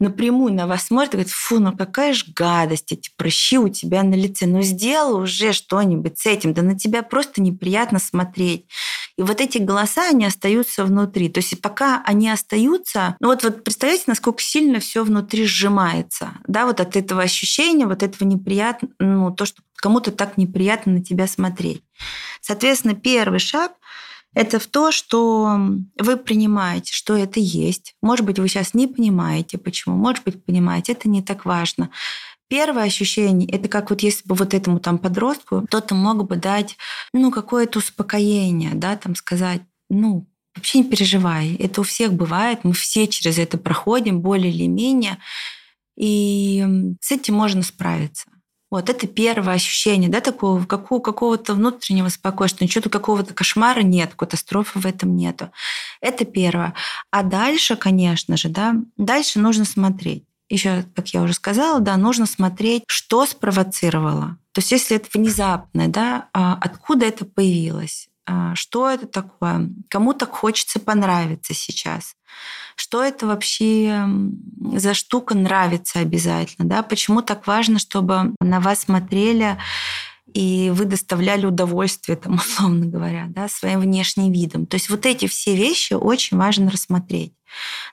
напрямую 0.00 0.54
на 0.54 0.66
вас 0.66 0.86
смотрит 0.86 1.10
и 1.10 1.16
говорит, 1.18 1.32
фу, 1.32 1.60
ну 1.60 1.76
какая 1.76 2.14
же 2.14 2.24
гадость, 2.34 2.90
эти 2.90 3.10
прыщи 3.16 3.58
у 3.58 3.68
тебя 3.68 4.02
на 4.02 4.14
лице. 4.14 4.46
Ну 4.46 4.62
сделай 4.62 5.22
уже 5.22 5.52
что-нибудь 5.52 6.18
с 6.18 6.26
этим, 6.26 6.54
да 6.54 6.62
на 6.62 6.76
тебя 6.76 7.02
просто 7.02 7.42
неприятно 7.42 7.98
смотреть. 7.98 8.64
И 9.20 9.22
вот 9.22 9.38
эти 9.42 9.58
голоса, 9.58 10.08
они 10.08 10.24
остаются 10.24 10.82
внутри. 10.82 11.28
То 11.28 11.40
есть 11.40 11.60
пока 11.60 12.02
они 12.06 12.30
остаются, 12.30 13.16
ну 13.20 13.28
вот, 13.28 13.42
вот 13.42 13.62
представляете, 13.64 14.04
насколько 14.06 14.42
сильно 14.42 14.80
все 14.80 15.04
внутри 15.04 15.44
сжимается, 15.44 16.32
да, 16.46 16.64
вот 16.64 16.80
от 16.80 16.96
этого 16.96 17.20
ощущения, 17.20 17.84
вот 17.84 18.02
этого 18.02 18.26
неприятно, 18.26 18.88
ну 18.98 19.30
то, 19.30 19.44
что 19.44 19.60
кому-то 19.76 20.10
так 20.10 20.38
неприятно 20.38 20.92
на 20.92 21.04
тебя 21.04 21.26
смотреть. 21.26 21.82
Соответственно, 22.40 22.94
первый 22.94 23.40
шаг 23.40 23.72
Это 24.32 24.60
в 24.60 24.66
то, 24.68 24.92
что 24.92 25.58
вы 25.98 26.16
принимаете, 26.16 26.92
что 26.92 27.16
это 27.16 27.40
есть. 27.40 27.94
Может 28.00 28.24
быть, 28.24 28.38
вы 28.38 28.48
сейчас 28.48 28.74
не 28.74 28.86
понимаете, 28.86 29.58
почему. 29.58 29.96
Может 29.96 30.24
быть, 30.24 30.44
понимаете, 30.44 30.92
это 30.92 31.08
не 31.08 31.20
так 31.20 31.44
важно. 31.44 31.90
Первое 32.50 32.82
ощущение, 32.82 33.48
это 33.48 33.68
как 33.68 33.90
вот 33.90 34.00
если 34.00 34.26
бы 34.26 34.34
вот 34.34 34.54
этому 34.54 34.80
там 34.80 34.98
подростку 34.98 35.62
кто-то 35.68 35.94
мог 35.94 36.26
бы 36.26 36.34
дать, 36.34 36.76
ну, 37.12 37.30
какое-то 37.30 37.78
успокоение, 37.78 38.72
да, 38.74 38.96
там 38.96 39.14
сказать, 39.14 39.62
ну, 39.88 40.26
вообще 40.56 40.78
не 40.78 40.84
переживай, 40.84 41.54
это 41.54 41.80
у 41.80 41.84
всех 41.84 42.12
бывает, 42.12 42.64
мы 42.64 42.72
все 42.72 43.06
через 43.06 43.38
это 43.38 43.56
проходим 43.56 44.20
более 44.20 44.52
или 44.52 44.66
менее, 44.66 45.18
и 45.96 46.66
с 47.00 47.12
этим 47.12 47.34
можно 47.34 47.62
справиться. 47.62 48.24
Вот 48.68 48.90
это 48.90 49.06
первое 49.06 49.54
ощущение, 49.54 50.10
да, 50.10 50.20
такого 50.20 50.64
какого, 50.64 51.00
какого-то 51.00 51.54
внутреннего 51.54 52.08
спокойствия, 52.08 52.66
ничего 52.66 52.90
какого-то 52.90 53.32
кошмара 53.32 53.82
нет, 53.82 54.14
катастрофы 54.16 54.80
в 54.80 54.86
этом 54.86 55.14
нету. 55.14 55.52
Это 56.00 56.24
первое. 56.24 56.74
А 57.12 57.22
дальше, 57.22 57.76
конечно 57.76 58.36
же, 58.36 58.48
да, 58.48 58.74
дальше 58.96 59.38
нужно 59.38 59.64
смотреть. 59.64 60.24
Еще, 60.50 60.84
как 60.94 61.08
я 61.14 61.22
уже 61.22 61.32
сказала, 61.32 61.80
да, 61.80 61.96
нужно 61.96 62.26
смотреть, 62.26 62.82
что 62.88 63.24
спровоцировало. 63.24 64.36
То 64.52 64.58
есть, 64.58 64.72
если 64.72 64.96
это 64.96 65.08
внезапное, 65.14 65.88
да, 65.88 66.28
а 66.34 66.58
откуда 66.60 67.06
это 67.06 67.24
появилось, 67.24 68.08
а, 68.26 68.54
что 68.56 68.90
это 68.90 69.06
такое, 69.06 69.70
кому 69.88 70.12
так 70.12 70.30
хочется 70.30 70.80
понравиться 70.80 71.54
сейчас, 71.54 72.16
что 72.74 73.02
это 73.02 73.26
вообще 73.26 74.04
за 74.74 74.94
штука 74.94 75.36
нравится 75.36 76.00
обязательно, 76.00 76.68
да, 76.68 76.82
почему 76.82 77.22
так 77.22 77.46
важно, 77.46 77.78
чтобы 77.78 78.34
на 78.40 78.60
вас 78.60 78.80
смотрели 78.80 79.56
и 80.34 80.70
вы 80.70 80.84
доставляли 80.84 81.46
удовольствие, 81.46 82.16
там, 82.16 82.34
условно 82.36 82.86
говоря, 82.86 83.26
да, 83.28 83.48
своим 83.48 83.80
внешним 83.80 84.32
видом. 84.32 84.66
То 84.66 84.76
есть 84.76 84.90
вот 84.90 85.06
эти 85.06 85.26
все 85.26 85.54
вещи 85.54 85.94
очень 85.94 86.36
важно 86.36 86.70
рассмотреть. 86.70 87.34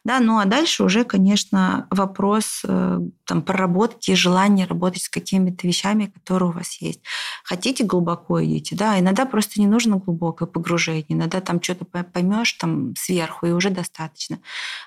Да, 0.04 0.20
ну 0.20 0.38
а 0.38 0.46
дальше 0.46 0.84
уже, 0.84 1.04
конечно, 1.04 1.88
вопрос 1.90 2.62
э, 2.64 3.00
там, 3.26 3.42
проработки 3.42 4.14
желания 4.14 4.66
работать 4.66 5.04
с 5.04 5.10
какими-то 5.10 5.68
вещами, 5.68 6.06
которые 6.06 6.50
у 6.50 6.54
вас 6.54 6.80
есть. 6.82 7.02
Хотите 7.44 7.84
глубоко 7.84 8.44
идите, 8.44 8.76
да, 8.76 9.00
иногда 9.00 9.26
просто 9.26 9.60
не 9.60 9.68
нужно 9.68 9.98
глубокое 9.98 10.48
погружение, 10.48 11.06
иногда 11.10 11.42
там 11.42 11.62
что-то 11.62 11.86
поймешь 11.86 12.54
там 12.54 12.96
сверху, 12.96 13.48
и 13.48 13.52
уже 13.52 13.70
достаточно. 13.72 14.40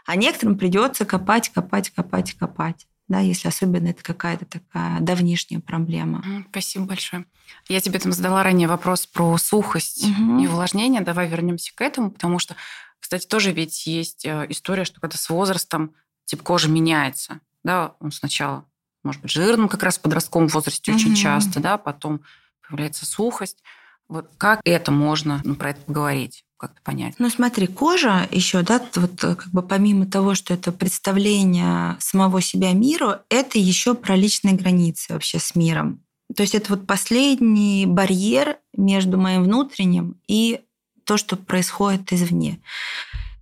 А 0.07 0.16
некоторым 0.16 0.57
придется 0.57 1.04
копать, 1.04 1.49
копать, 1.49 1.90
копать, 1.90 2.35
копать 2.35 2.87
да, 3.10 3.18
если 3.18 3.48
особенно 3.48 3.88
это 3.88 4.04
какая-то 4.04 4.46
такая 4.46 5.00
давнишняя 5.00 5.60
проблема. 5.60 6.24
Спасибо 6.50 6.86
большое. 6.86 7.26
Я 7.68 7.80
тебе 7.80 7.98
там 7.98 8.12
задала 8.12 8.44
ранее 8.44 8.68
вопрос 8.68 9.04
про 9.08 9.36
сухость 9.36 10.04
угу. 10.04 10.38
и 10.38 10.46
увлажнение. 10.46 11.00
Давай 11.00 11.28
вернемся 11.28 11.74
к 11.74 11.80
этому, 11.80 12.12
потому 12.12 12.38
что, 12.38 12.54
кстати, 13.00 13.26
тоже 13.26 13.50
ведь 13.50 13.84
есть 13.88 14.24
э, 14.24 14.46
история, 14.48 14.84
что 14.84 15.00
когда 15.00 15.16
с 15.18 15.28
возрастом 15.28 15.92
тип 16.24 16.44
кожи 16.44 16.70
меняется, 16.70 17.40
да, 17.64 17.96
он 17.98 18.12
сначала 18.12 18.64
может 19.02 19.22
быть 19.22 19.32
жирным 19.32 19.68
как 19.68 19.82
раз 19.82 19.98
в 19.98 20.02
подростковом 20.02 20.46
возрасте 20.46 20.92
угу. 20.92 21.00
очень 21.00 21.16
часто, 21.16 21.58
да, 21.58 21.78
потом 21.78 22.20
появляется 22.62 23.06
сухость. 23.06 23.64
Вот 24.06 24.30
как 24.38 24.60
это 24.64 24.92
можно 24.92 25.40
ну, 25.42 25.56
про 25.56 25.70
это 25.70 25.80
поговорить? 25.80 26.44
Как-то 26.60 26.80
понять. 26.82 27.14
Ну, 27.18 27.30
смотри, 27.30 27.66
кожа 27.66 28.28
еще, 28.30 28.62
да, 28.62 28.82
вот 28.96 29.24
э, 29.24 29.34
как 29.34 29.48
бы 29.48 29.62
помимо 29.62 30.06
того, 30.06 30.34
что 30.34 30.52
это 30.52 30.72
представление 30.72 31.96
самого 32.00 32.42
себя 32.42 32.74
миру, 32.74 33.14
это 33.30 33.58
еще 33.58 33.94
про 33.94 34.14
личные 34.14 34.54
границы 34.54 35.14
вообще 35.14 35.38
с 35.38 35.54
миром. 35.54 36.04
То 36.36 36.42
есть 36.42 36.54
это 36.54 36.74
вот 36.74 36.86
последний 36.86 37.86
барьер 37.86 38.58
между 38.76 39.16
моим 39.16 39.44
внутренним 39.44 40.20
и 40.28 40.60
то, 41.04 41.16
что 41.16 41.36
происходит 41.36 42.12
извне. 42.12 42.60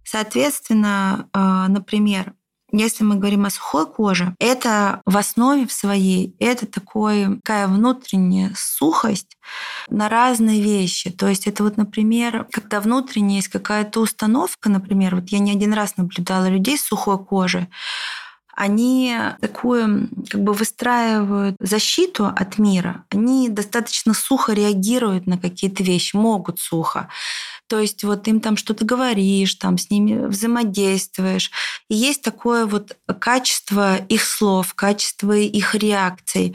Соответственно, 0.05 1.29
э, 1.35 1.67
например, 1.69 2.35
если 2.73 3.05
мы 3.05 3.17
говорим 3.17 3.47
о 3.47 3.51
сухой 3.51 3.87
коже, 3.87 4.35
это 4.39 5.01
в 5.07 5.17
основе 5.17 5.67
в 5.67 5.73
своей, 5.73 6.35
это 6.39 6.67
такой, 6.67 7.37
такая 7.37 7.67
внутренняя 7.67 8.53
сухость 8.57 9.37
на 9.89 10.09
разные 10.09 10.61
вещи. 10.61 11.11
То 11.11 11.29
есть 11.29 11.47
это 11.47 11.65
вот, 11.65 11.77
например, 11.77 12.47
когда 12.51 12.81
внутренне 12.81 13.37
есть 13.37 13.49
какая-то 13.49 14.01
установка, 14.01 14.69
например, 14.69 15.17
вот 15.17 15.29
я 15.29 15.39
не 15.39 15.53
один 15.53 15.73
раз 15.73 15.97
наблюдала 15.97 16.49
людей 16.49 16.77
с 16.77 16.83
сухой 16.83 17.19
кожей, 17.19 17.69
они 18.59 19.17
такую 19.41 20.09
как 20.29 20.43
бы 20.43 20.53
выстраивают 20.53 21.55
защиту 21.61 22.27
от 22.27 22.59
мира. 22.59 23.05
Они 23.11 23.49
достаточно 23.49 24.15
сухо 24.15 24.53
реагируют 24.53 25.29
на 25.29 25.39
какие-то 25.39 25.85
вещи, 25.85 26.17
могут 26.17 26.59
сухо. 26.59 27.09
То 27.69 27.79
есть 27.79 28.03
вот 28.03 28.27
им 28.29 28.41
там 28.41 28.57
что-то 28.57 28.85
говоришь, 28.85 29.55
там 29.55 29.77
с 29.79 29.91
ними 29.91 30.27
взаимодействуешь. 30.27 31.51
И 31.89 31.95
есть 31.95 32.23
такое 32.23 32.67
вот 32.67 32.97
качество 33.21 33.97
их 33.97 34.25
слов, 34.25 34.75
качество 34.75 35.37
их 35.37 35.75
реакций. 35.75 36.55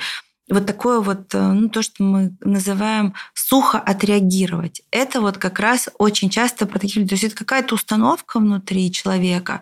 Вот 0.50 0.65
такое 0.65 1.00
вот, 1.00 1.34
э, 1.34 1.41
ну, 1.41 1.70
то, 1.70 1.82
что 1.82 2.03
мы 2.03 2.36
называем 2.41 3.13
сухо 3.34 3.79
отреагировать. 3.79 4.82
Это 4.91 5.22
вот 5.22 5.38
как 5.38 5.60
раз 5.60 5.88
очень 6.00 6.29
часто 6.29 6.65
про 6.65 6.79
таких 6.79 6.98
людей. 6.98 7.10
То 7.10 7.15
есть 7.15 7.24
это 7.24 7.36
какая-то 7.36 7.75
установка 7.75 8.39
внутри 8.39 8.91
человека, 8.91 9.62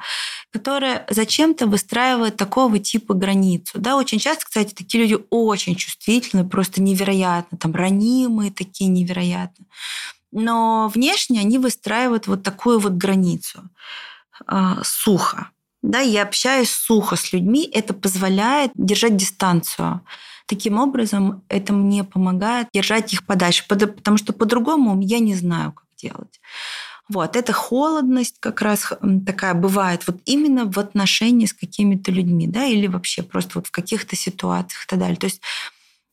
которая 0.52 1.06
зачем-то 1.10 1.68
выстраивает 1.68 2.36
такого 2.36 2.80
типа 2.80 3.14
границу. 3.14 3.74
Да, 3.80 3.96
очень 3.96 4.20
часто, 4.20 4.46
кстати, 4.46 4.74
такие 4.74 5.04
люди 5.04 5.20
очень 5.30 5.76
чувствительны, 5.76 6.48
просто 6.48 6.82
невероятно, 6.82 7.58
там, 7.58 7.76
ранимые 7.76 8.52
такие 8.52 8.90
невероятно 8.90 9.66
но 10.32 10.92
внешне 10.94 11.40
они 11.40 11.58
выстраивают 11.58 12.28
вот 12.28 12.44
такую 12.44 12.80
вот 12.80 12.94
границу 12.94 13.70
э, 14.48 14.76
сухо. 14.84 15.50
Да, 15.82 16.00
я 16.00 16.24
общаюсь 16.24 16.70
сухо 16.70 17.16
с 17.16 17.34
людьми, 17.34 17.70
это 17.74 17.94
позволяет 17.94 18.72
держать 18.76 19.16
дистанцию. 19.16 20.02
Таким 20.46 20.80
образом, 20.80 21.44
это 21.50 21.74
мне 21.74 22.04
помогает 22.04 22.68
держать 22.74 23.14
их 23.14 23.26
подальше, 23.26 23.66
потому 23.68 24.18
что 24.18 24.34
по-другому 24.34 25.00
я 25.02 25.20
не 25.20 25.34
знаю, 25.34 25.72
как 25.72 25.86
делать. 25.98 26.40
Вот, 27.10 27.36
эта 27.36 27.52
холодность 27.52 28.38
как 28.40 28.62
раз 28.62 28.94
такая 29.26 29.54
бывает 29.54 30.08
вот 30.08 30.22
именно 30.26 30.66
в 30.66 30.78
отношении 30.78 31.46
с 31.46 31.54
какими-то 31.54 32.12
людьми, 32.12 32.48
да, 32.48 32.66
или 32.66 32.88
вообще 32.88 33.22
просто 33.24 33.52
вот 33.56 33.68
в 33.68 33.72
каких-то 33.72 34.16
ситуациях 34.16 34.86
и 34.86 34.88
так 34.88 35.00
далее. 35.00 35.18
То 35.18 35.26
есть 35.26 35.42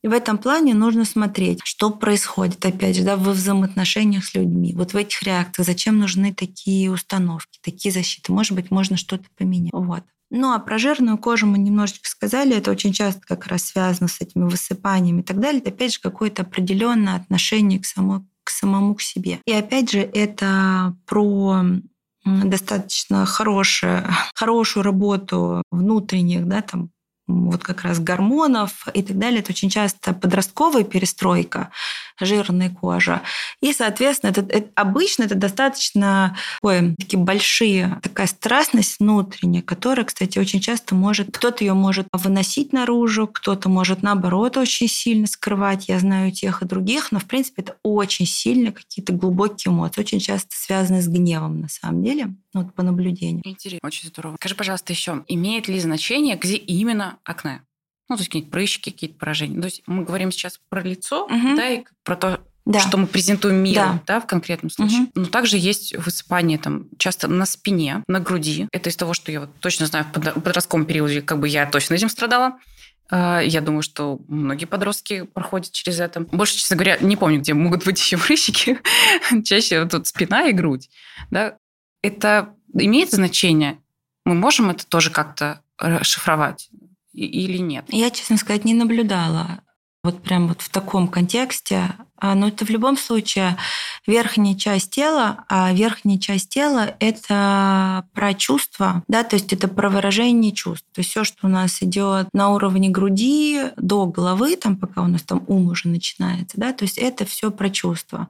и 0.01 0.07
в 0.07 0.13
этом 0.13 0.37
плане 0.37 0.73
нужно 0.73 1.03
смотреть, 1.03 1.59
что 1.63 1.89
происходит, 1.89 2.65
опять 2.65 2.95
же, 2.95 3.03
да, 3.03 3.17
во 3.17 3.31
взаимоотношениях 3.31 4.23
с 4.23 4.33
людьми. 4.33 4.73
Вот 4.75 4.93
в 4.93 4.97
этих 4.97 5.21
реакциях 5.23 5.65
зачем 5.65 5.99
нужны 5.99 6.33
такие 6.33 6.89
установки, 6.89 7.59
такие 7.61 7.91
защиты. 7.91 8.31
Может 8.31 8.53
быть, 8.53 8.71
можно 8.71 8.95
что-то 8.95 9.25
поменять. 9.37 9.73
Вот. 9.73 10.03
Ну 10.31 10.53
а 10.53 10.59
про 10.59 10.77
жирную 10.77 11.17
кожу 11.17 11.47
мы 11.47 11.57
немножечко 11.57 12.07
сказали, 12.07 12.55
это 12.55 12.69
очень 12.71 12.93
часто 12.93 13.21
как 13.21 13.47
раз 13.47 13.63
связано 13.63 14.07
с 14.07 14.21
этими 14.21 14.43
высыпаниями 14.43 15.21
и 15.21 15.23
так 15.23 15.39
далее. 15.39 15.59
Это 15.59 15.71
опять 15.71 15.93
же 15.93 15.99
какое-то 15.99 16.43
определенное 16.43 17.15
отношение 17.15 17.79
к, 17.79 17.85
самой, 17.85 18.21
к 18.43 18.51
самому 18.51 18.95
к 18.95 19.01
себе. 19.01 19.39
И 19.45 19.51
опять 19.51 19.91
же 19.91 19.99
это 19.99 20.95
про 21.07 21.63
достаточно 22.25 23.25
хорошую, 23.25 24.05
хорошую 24.35 24.83
работу 24.83 25.63
внутренних, 25.71 26.47
да, 26.47 26.61
там, 26.61 26.91
вот 27.29 27.63
как 27.63 27.83
раз 27.83 27.99
гормонов 27.99 28.87
и 28.93 29.03
так 29.03 29.17
далее. 29.17 29.41
Это 29.41 29.51
очень 29.51 29.69
часто 29.69 30.13
подростковая 30.13 30.83
перестройка, 30.83 31.71
жирная 32.21 32.69
кожа. 32.69 33.21
И, 33.61 33.73
соответственно, 33.73 34.31
это, 34.31 34.41
это, 34.41 34.69
обычно 34.75 35.23
это 35.23 35.35
достаточно 35.35 36.37
ой, 36.61 36.95
такие 36.97 37.21
большие, 37.21 37.99
такая 38.01 38.27
страстность 38.27 38.99
внутренняя, 38.99 39.61
которая, 39.61 40.05
кстати, 40.05 40.39
очень 40.39 40.59
часто 40.59 40.95
может, 40.95 41.35
кто-то 41.35 41.63
ее 41.63 41.73
может 41.73 42.07
выносить 42.13 42.73
наружу, 42.73 43.27
кто-то 43.27 43.69
может, 43.69 44.03
наоборот, 44.03 44.57
очень 44.57 44.87
сильно 44.87 45.27
скрывать. 45.27 45.87
Я 45.87 45.99
знаю 45.99 46.31
тех 46.31 46.61
и 46.61 46.65
других, 46.65 47.11
но, 47.11 47.19
в 47.19 47.25
принципе, 47.25 47.61
это 47.61 47.75
очень 47.83 48.25
сильно 48.25 48.71
какие-то 48.71 49.13
глубокие 49.13 49.71
эмоции, 49.73 50.01
очень 50.01 50.19
часто 50.19 50.49
связаны 50.51 51.01
с 51.01 51.07
гневом, 51.07 51.61
на 51.61 51.69
самом 51.69 52.03
деле, 52.03 52.35
вот 52.53 52.73
по 52.73 52.83
наблюдению. 52.83 53.41
Интересно, 53.45 53.79
очень 53.83 54.07
здорово. 54.07 54.35
Скажи, 54.39 54.55
пожалуйста, 54.55 54.93
еще, 54.93 55.23
имеет 55.27 55.67
ли 55.67 55.79
значение, 55.79 56.35
где 56.35 56.55
именно 56.55 57.17
акне? 57.23 57.61
Ну, 58.09 58.15
то 58.15 58.21
есть 58.21 58.29
какие-то 58.29 58.49
прыщики, 58.49 58.89
какие-то 58.89 59.17
поражения. 59.17 59.61
То 59.61 59.65
есть 59.65 59.83
мы 59.85 60.03
говорим 60.03 60.31
сейчас 60.31 60.59
про 60.69 60.81
лицо, 60.81 61.25
угу. 61.25 61.55
да, 61.55 61.69
и 61.69 61.83
про 62.03 62.15
то, 62.15 62.41
да. 62.65 62.79
что 62.79 62.97
мы 62.97 63.07
презентуем 63.07 63.57
миру, 63.57 63.75
да. 63.75 64.03
да, 64.07 64.19
в 64.19 64.27
конкретном 64.27 64.69
случае. 64.69 65.01
Угу. 65.01 65.11
Но 65.15 65.25
также 65.25 65.57
есть 65.57 65.95
высыпание 65.95 66.57
там 66.57 66.87
часто 66.97 67.27
на 67.27 67.45
спине, 67.45 68.03
на 68.07 68.19
груди. 68.19 68.67
Это 68.71 68.89
из 68.89 68.95
того, 68.95 69.13
что 69.13 69.31
я 69.31 69.41
вот 69.41 69.49
точно 69.59 69.85
знаю 69.85 70.05
в 70.05 70.41
подростковом 70.41 70.85
периоде, 70.85 71.21
как 71.21 71.39
бы 71.39 71.47
я 71.47 71.65
точно 71.67 71.93
этим 71.93 72.09
страдала. 72.09 72.57
А, 73.11 73.41
я 73.41 73.61
думаю, 73.61 73.81
что 73.81 74.19
многие 74.27 74.65
подростки 74.65 75.23
проходят 75.23 75.71
через 75.71 75.99
это. 75.99 76.21
Больше, 76.21 76.57
честно 76.57 76.75
говоря, 76.75 76.97
не 76.99 77.17
помню, 77.17 77.39
где 77.39 77.53
могут 77.53 77.85
быть 77.85 77.99
еще 77.99 78.17
прыщики. 78.17 78.79
Чаще 79.43 79.85
тут 79.85 80.07
спина 80.07 80.47
и 80.47 80.53
грудь. 80.53 80.89
Да? 81.31 81.57
Это 82.01 82.53
имеет 82.73 83.11
значение? 83.11 83.79
Мы 84.25 84.35
можем 84.35 84.69
это 84.69 84.85
тоже 84.85 85.09
как-то 85.09 85.61
расшифровать? 85.77 86.69
Или 87.13 87.57
нет? 87.57 87.85
Я, 87.89 88.09
честно 88.11 88.37
сказать, 88.37 88.65
не 88.65 88.73
наблюдала 88.73 89.61
вот 90.03 90.21
прям 90.23 90.47
вот 90.47 90.61
в 90.61 90.69
таком 90.69 91.07
контексте. 91.07 91.93
А, 92.21 92.35
но 92.35 92.47
это 92.47 92.65
в 92.65 92.69
любом 92.69 92.97
случае 92.97 93.57
верхняя 94.07 94.55
часть 94.55 94.91
тела, 94.91 95.45
а 95.47 95.71
верхняя 95.73 96.17
часть 96.17 96.49
тела– 96.49 96.95
это 96.99 98.05
про 98.13 98.33
чувства, 98.33 99.03
да, 99.07 99.23
то 99.23 99.35
есть 99.35 99.53
это 99.53 99.67
про 99.67 99.89
выражение 99.89 100.51
чувств. 100.51 100.85
То 100.93 100.99
есть 100.99 101.11
все, 101.11 101.23
что 101.23 101.47
у 101.47 101.49
нас 101.49 101.81
идет 101.81 102.27
на 102.33 102.49
уровне 102.49 102.89
груди 102.89 103.71
до 103.77 104.05
головы, 104.05 104.55
там 104.57 104.75
пока 104.75 105.01
у 105.01 105.07
нас 105.07 105.23
там 105.23 105.43
ум 105.47 105.69
уже 105.69 105.87
начинается, 105.87 106.59
да, 106.59 106.73
то 106.73 106.83
есть 106.83 106.97
это 106.97 107.25
все 107.25 107.51
про 107.51 107.69
чувства. 107.69 108.27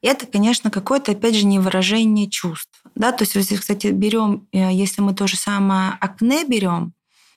Это, 0.00 0.26
конечно, 0.26 0.70
какое-то, 0.70 1.12
опять 1.12 1.34
же, 1.34 1.44
не 1.44 1.58
выражение 1.58 2.30
чувств. 2.30 2.80
Да? 2.94 3.10
То 3.10 3.24
есть, 3.24 3.34
если, 3.34 3.56
кстати, 3.56 3.88
берем, 3.88 4.46
э, 4.52 4.72
если 4.72 5.00
мы 5.00 5.12
то 5.12 5.26
же 5.26 5.36
самое 5.36 5.96
акне 6.00 6.44
берем, 6.44 6.92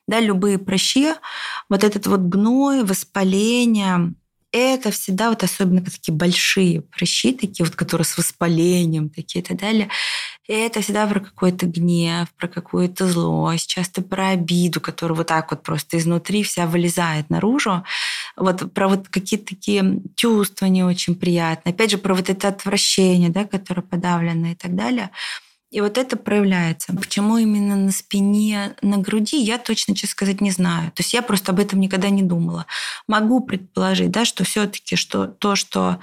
да, 0.08 0.20
любые 0.20 0.58
прыщи, 0.58 1.13
вот 1.70 1.84
этот 1.84 2.08
вот 2.08 2.22
гной, 2.22 2.84
воспаление, 2.84 4.13
это 4.51 4.91
всегда 4.91 5.29
вот 5.29 5.43
особенно 5.43 5.81
такие 5.81 6.13
большие 6.13 6.81
прыщи, 6.81 7.31
такие 7.34 7.65
вот, 7.65 7.75
которые 7.75 8.05
с 8.05 8.17
воспалением, 8.17 9.10
такие 9.10 9.41
и 9.41 9.46
так 9.46 9.58
далее. 9.58 9.89
это 10.48 10.81
всегда 10.81 11.08
про 11.08 11.22
какой-то 11.22 11.67
гнев, 11.67 12.27
про 12.38 12.50
какую-то 12.50 13.08
злость, 13.08 13.70
часто 13.70 14.01
про 14.01 14.29
обиду, 14.29 14.81
которая 14.81 15.15
вот 15.17 15.27
так 15.27 15.51
вот 15.51 15.63
просто 15.63 15.98
изнутри 15.98 16.43
вся 16.43 16.67
вылезает 16.67 17.29
наружу. 17.29 17.84
Вот 18.36 18.74
про 18.74 18.89
вот 18.89 19.08
какие-то 19.08 19.55
такие 19.55 20.01
чувства 20.15 20.65
не 20.65 20.84
очень 20.84 21.15
приятные. 21.15 21.74
Опять 21.74 21.91
же, 21.91 21.98
про 21.98 22.13
вот 22.13 22.29
это 22.29 22.50
отвращение, 22.50 23.29
да, 23.29 23.46
которое 23.46 23.84
подавлено 23.84 24.48
и 24.48 24.55
так 24.55 24.75
далее. 24.75 25.12
И 25.71 25.79
вот 25.79 25.97
это 25.97 26.17
проявляется. 26.17 26.93
Почему 26.93 27.37
именно 27.37 27.77
на 27.77 27.91
спине, 27.91 28.75
на 28.81 28.97
груди, 28.97 29.41
я 29.41 29.57
точно, 29.57 29.95
честно 29.95 30.11
сказать, 30.11 30.41
не 30.41 30.51
знаю. 30.51 30.91
То 30.91 31.01
есть 31.01 31.13
я 31.13 31.21
просто 31.21 31.53
об 31.53 31.59
этом 31.59 31.79
никогда 31.79 32.09
не 32.09 32.23
думала. 32.23 32.65
Могу 33.07 33.39
предположить, 33.39 34.11
да, 34.11 34.25
что 34.25 34.43
все-таки 34.43 34.97
что 34.97 35.27
то, 35.27 35.55
что 35.55 35.99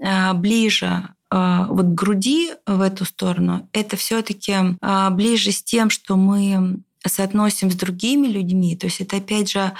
э, 0.00 0.32
ближе 0.34 1.08
э, 1.32 1.66
вот 1.68 1.86
груди 1.86 2.52
в 2.64 2.80
эту 2.80 3.04
сторону, 3.04 3.68
это 3.72 3.96
все-таки 3.96 4.52
э, 4.80 5.10
ближе 5.10 5.50
с 5.50 5.62
тем, 5.64 5.90
что 5.90 6.16
мы 6.16 6.78
соотносим 7.04 7.72
с 7.72 7.74
другими 7.74 8.28
людьми. 8.28 8.76
То 8.76 8.86
есть 8.86 9.00
это 9.00 9.16
опять 9.16 9.50
же 9.50 9.72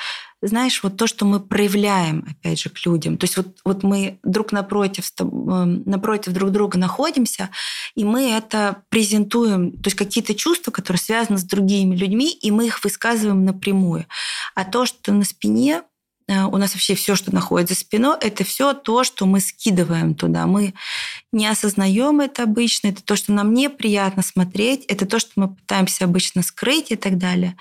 знаешь, 0.42 0.82
вот 0.82 0.96
то, 0.96 1.06
что 1.06 1.24
мы 1.24 1.40
проявляем, 1.40 2.26
опять 2.28 2.60
же, 2.60 2.68
к 2.68 2.84
людям. 2.84 3.16
То 3.16 3.24
есть 3.24 3.36
вот, 3.36 3.46
вот 3.64 3.82
мы 3.82 4.18
друг 4.24 4.52
напротив, 4.52 5.10
эм, 5.20 5.82
напротив 5.86 6.32
друг 6.32 6.50
друга 6.50 6.78
находимся, 6.78 7.50
и 7.94 8.04
мы 8.04 8.32
это 8.32 8.82
презентуем, 8.88 9.72
то 9.72 9.86
есть 9.86 9.96
какие-то 9.96 10.34
чувства, 10.34 10.72
которые 10.72 11.00
связаны 11.00 11.38
с 11.38 11.44
другими 11.44 11.94
людьми, 11.94 12.32
и 12.32 12.50
мы 12.50 12.66
их 12.66 12.82
высказываем 12.82 13.44
напрямую. 13.44 14.06
А 14.54 14.64
то, 14.64 14.84
что 14.84 15.12
на 15.12 15.24
спине 15.24 15.82
Э, 15.82 15.91
у 16.28 16.56
нас 16.56 16.74
вообще 16.74 16.94
все, 16.94 17.16
что 17.16 17.34
находится 17.34 17.74
за 17.74 17.80
спиной, 17.80 18.16
это 18.20 18.44
все 18.44 18.74
то, 18.74 19.04
что 19.04 19.26
мы 19.26 19.40
скидываем 19.40 20.14
туда. 20.14 20.46
Мы 20.46 20.74
не 21.32 21.46
осознаем 21.46 22.20
это 22.20 22.44
обычно, 22.44 22.88
это 22.88 23.02
то, 23.02 23.16
что 23.16 23.32
нам 23.32 23.54
неприятно 23.54 24.22
смотреть, 24.22 24.84
это 24.86 25.06
то, 25.06 25.18
что 25.18 25.32
мы 25.36 25.54
пытаемся 25.54 26.04
обычно 26.04 26.42
скрыть 26.42 26.90
и 26.90 26.96
так 26.96 27.18
далее. 27.18 27.56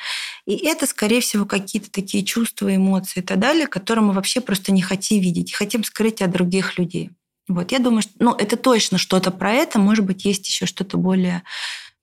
И 0.45 0.55
это, 0.55 0.85
скорее 0.85 1.21
всего, 1.21 1.45
какие-то 1.45 1.91
такие 1.91 2.23
чувства, 2.23 2.75
эмоции 2.75 3.19
и 3.19 3.23
так 3.23 3.39
далее, 3.39 3.67
которые 3.67 4.05
мы 4.05 4.13
вообще 4.13 4.41
просто 4.41 4.71
не 4.71 4.81
хотим 4.81 5.21
видеть, 5.21 5.53
хотим 5.53 5.83
скрыть 5.83 6.21
от 6.21 6.31
других 6.31 6.77
людей. 6.77 7.11
Вот, 7.47 7.71
я 7.71 7.79
думаю, 7.79 8.03
что 8.03 8.13
ну, 8.19 8.33
это 8.33 8.55
точно 8.55 8.97
что-то 8.97 9.31
про 9.31 9.51
это. 9.51 9.79
Может 9.79 10.05
быть, 10.05 10.25
есть 10.25 10.47
еще 10.47 10.65
что-то 10.65 10.97
более 10.97 11.43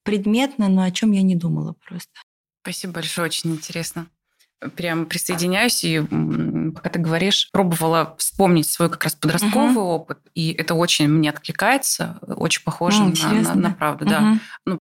предметное, 0.02 0.68
но 0.68 0.82
о 0.82 0.90
чем 0.90 1.12
я 1.12 1.22
не 1.22 1.36
думала 1.36 1.74
просто. 1.86 2.10
Спасибо 2.62 2.94
большое, 2.94 3.26
очень 3.26 3.52
интересно 3.52 4.08
прям 4.74 5.06
присоединяюсь 5.06 5.84
и, 5.84 6.00
пока 6.74 6.90
ты 6.90 6.98
говоришь, 6.98 7.48
пробовала 7.52 8.16
вспомнить 8.18 8.68
свой 8.68 8.90
как 8.90 9.04
раз 9.04 9.14
подростковый 9.14 9.76
угу. 9.76 9.80
опыт, 9.80 10.18
и 10.34 10.52
это 10.52 10.74
очень 10.74 11.08
мне 11.08 11.30
откликается, 11.30 12.18
очень 12.22 12.62
похоже 12.64 13.02
ну, 13.02 13.14
на, 13.22 13.42
на, 13.42 13.54
на 13.54 13.70
правду, 13.70 14.04
угу. 14.04 14.10
да. 14.10 14.38
Ну, 14.64 14.78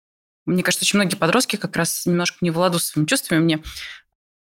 мне 0.46 0.62
кажется, 0.62 0.84
очень 0.84 0.98
многие 0.98 1.16
подростки 1.16 1.56
как 1.56 1.76
раз 1.76 2.06
немножко 2.06 2.38
не 2.42 2.50
владу 2.50 2.78
своими 2.78 3.06
чувствами. 3.06 3.40
Мне 3.40 3.62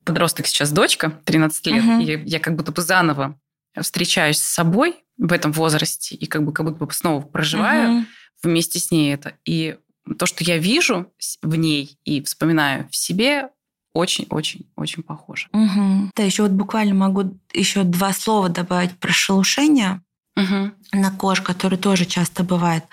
подросток 0.04 0.48
сейчас 0.48 0.71
дочка, 0.71 1.12
13 1.24 1.67
лет, 1.67 1.84
угу. 1.84 2.02
и 2.02 2.24
я 2.26 2.39
как 2.39 2.56
будто 2.56 2.71
бы 2.71 2.82
заново 2.82 3.39
встречаюсь 3.80 4.38
с 4.38 4.54
собой 4.54 5.04
в 5.17 5.32
этом 5.32 5.52
возрасте 5.52 6.15
и 6.15 6.26
как 6.26 6.43
бы 6.43 6.52
как 6.52 6.65
будто 6.65 6.86
бы 6.86 6.93
снова 6.93 7.21
проживаю 7.21 8.00
угу. 8.00 8.06
вместе 8.43 8.80
с 8.80 8.91
ней 8.91 9.13
это. 9.13 9.34
И 9.45 9.78
то, 10.17 10.26
что 10.26 10.43
я 10.43 10.58
вижу 10.58 11.12
в 11.41 11.56
ней 11.56 11.98
и 12.04 12.21
вспоминаю 12.21 12.89
в 12.89 12.95
себе, 12.95 13.50
очень-очень-очень 13.93 15.03
похоже. 15.03 15.47
Угу. 15.53 16.12
Да, 16.15 16.23
еще 16.23 16.43
вот 16.43 16.51
буквально 16.51 16.95
могу 16.95 17.39
еще 17.53 17.84
два 17.84 18.13
слова 18.13 18.49
добавить 18.49 18.97
про 18.99 19.12
шелушение 19.12 20.01
угу. 20.36 20.71
на 20.91 21.12
коже, 21.12 21.43
который 21.43 21.77
тоже 21.77 22.06
часто 22.06 22.43
бывает. 22.43 22.86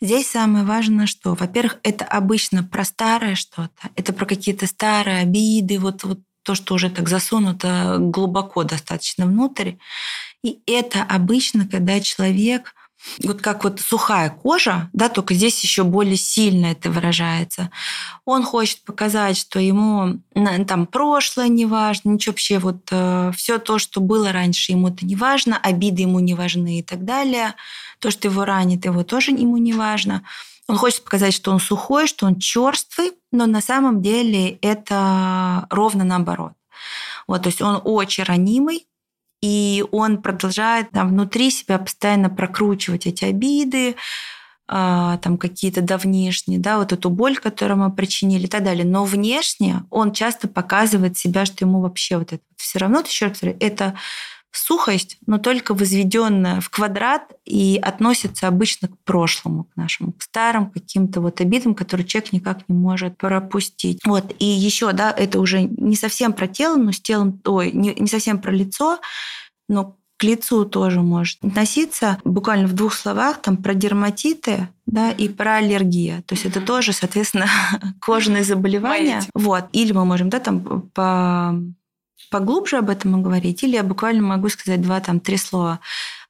Здесь 0.00 0.30
самое 0.30 0.64
важное, 0.64 1.06
что, 1.06 1.34
во-первых, 1.34 1.78
это 1.82 2.04
обычно 2.04 2.62
про 2.62 2.84
старое 2.84 3.34
что-то, 3.34 3.90
это 3.96 4.12
про 4.12 4.26
какие-то 4.26 4.66
старые 4.66 5.18
обиды, 5.18 5.78
вот, 5.78 6.04
вот 6.04 6.20
то, 6.44 6.54
что 6.54 6.74
уже 6.74 6.90
так 6.90 7.08
засунуто 7.08 7.96
глубоко 7.98 8.62
достаточно 8.62 9.26
внутрь. 9.26 9.72
И 10.44 10.60
это 10.66 11.02
обычно, 11.02 11.66
когда 11.66 12.00
человек 12.00 12.72
вот 13.22 13.40
как 13.40 13.64
вот 13.64 13.80
сухая 13.80 14.30
кожа, 14.30 14.90
да, 14.92 15.08
только 15.08 15.34
здесь 15.34 15.62
еще 15.62 15.84
более 15.84 16.16
сильно 16.16 16.66
это 16.66 16.90
выражается. 16.90 17.70
Он 18.24 18.42
хочет 18.42 18.82
показать, 18.84 19.36
что 19.36 19.58
ему 19.58 20.20
там 20.66 20.86
прошлое 20.86 21.48
не 21.48 21.66
важно, 21.66 22.10
ничего 22.10 22.32
вообще 22.32 22.58
вот 22.58 22.88
э, 22.90 23.32
все 23.36 23.58
то, 23.58 23.78
что 23.78 24.00
было 24.00 24.32
раньше, 24.32 24.72
ему 24.72 24.88
это 24.88 25.06
не 25.06 25.16
важно, 25.16 25.56
обиды 25.56 26.02
ему 26.02 26.20
не 26.20 26.34
важны 26.34 26.80
и 26.80 26.82
так 26.82 27.04
далее. 27.04 27.54
То, 27.98 28.10
что 28.10 28.28
его 28.28 28.44
ранит, 28.44 28.84
его 28.84 29.04
тоже 29.04 29.30
ему 29.30 29.56
не 29.56 29.72
важно. 29.72 30.22
Он 30.68 30.76
хочет 30.76 31.04
показать, 31.04 31.32
что 31.32 31.52
он 31.52 31.60
сухой, 31.60 32.06
что 32.08 32.26
он 32.26 32.38
черствый, 32.38 33.12
но 33.30 33.46
на 33.46 33.60
самом 33.60 34.02
деле 34.02 34.58
это 34.62 35.66
ровно 35.70 36.04
наоборот. 36.04 36.52
Вот, 37.26 37.42
то 37.42 37.48
есть 37.48 37.62
он 37.62 37.80
очень 37.84 38.24
ранимый, 38.24 38.86
и 39.40 39.84
он 39.92 40.22
продолжает 40.22 40.90
там, 40.90 41.08
внутри 41.08 41.50
себя 41.50 41.78
постоянно 41.78 42.30
прокручивать 42.30 43.06
эти 43.06 43.24
обиды, 43.24 43.96
а, 44.68 45.18
там 45.18 45.38
какие-то 45.38 45.80
давнишние, 45.80 46.58
да, 46.58 46.78
вот 46.78 46.92
эту 46.92 47.08
боль, 47.08 47.36
которую 47.36 47.78
мы 47.78 47.92
причинили 47.94 48.46
и 48.46 48.48
так 48.48 48.64
далее. 48.64 48.84
Но 48.84 49.04
внешне 49.04 49.84
он 49.90 50.12
часто 50.12 50.48
показывает 50.48 51.16
себя, 51.16 51.44
что 51.44 51.64
ему 51.64 51.80
вообще 51.80 52.18
вот 52.18 52.32
это 52.32 52.42
все 52.56 52.80
равно, 52.80 53.00
еще 53.06 53.26
раз 53.26 53.40
говорю, 53.40 53.56
это 53.60 53.94
сухость, 54.52 55.18
но 55.26 55.38
только 55.38 55.74
возведенная 55.74 56.60
в 56.60 56.70
квадрат 56.70 57.32
и 57.44 57.78
относится 57.80 58.48
обычно 58.48 58.88
к 58.88 58.98
прошлому, 59.04 59.64
к 59.64 59.76
нашему, 59.76 60.12
к 60.12 60.22
старым 60.22 60.70
каким-то 60.70 61.20
вот 61.20 61.40
обидам, 61.40 61.74
которые 61.74 62.06
человек 62.06 62.32
никак 62.32 62.68
не 62.68 62.76
может 62.76 63.16
пропустить. 63.18 64.00
Вот, 64.04 64.34
и 64.38 64.44
еще, 64.44 64.92
да, 64.92 65.10
это 65.10 65.40
уже 65.40 65.62
не 65.62 65.96
совсем 65.96 66.32
про 66.32 66.46
тело, 66.46 66.76
но 66.76 66.92
с 66.92 67.00
телом, 67.00 67.40
ой, 67.44 67.70
не, 67.72 67.94
не 67.94 68.06
совсем 68.06 68.40
про 68.40 68.50
лицо, 68.50 68.98
но 69.68 69.96
к 70.18 70.24
лицу 70.24 70.64
тоже 70.64 71.02
может 71.02 71.44
относиться 71.44 72.18
буквально 72.24 72.66
в 72.66 72.72
двух 72.72 72.94
словах 72.94 73.42
там 73.42 73.58
про 73.58 73.74
дерматиты 73.74 74.68
да, 74.86 75.10
и 75.10 75.28
про 75.28 75.56
аллергия. 75.56 76.22
То 76.22 76.34
есть 76.34 76.46
это 76.46 76.60
тоже, 76.60 76.92
соответственно, 76.92 77.48
кожные 78.00 78.42
заболевания. 78.42 79.22
Вот. 79.34 79.66
Или 79.72 79.92
мы 79.92 80.04
можем 80.04 80.30
да, 80.30 80.40
там 80.40 80.88
по 80.94 81.60
поглубже 82.30 82.78
об 82.78 82.90
этом 82.90 83.22
говорить, 83.22 83.62
или 83.62 83.76
я 83.76 83.82
буквально 83.82 84.22
могу 84.22 84.48
сказать 84.48 84.80
два, 84.80 85.00
там, 85.00 85.20
три 85.20 85.36
слова. 85.36 85.80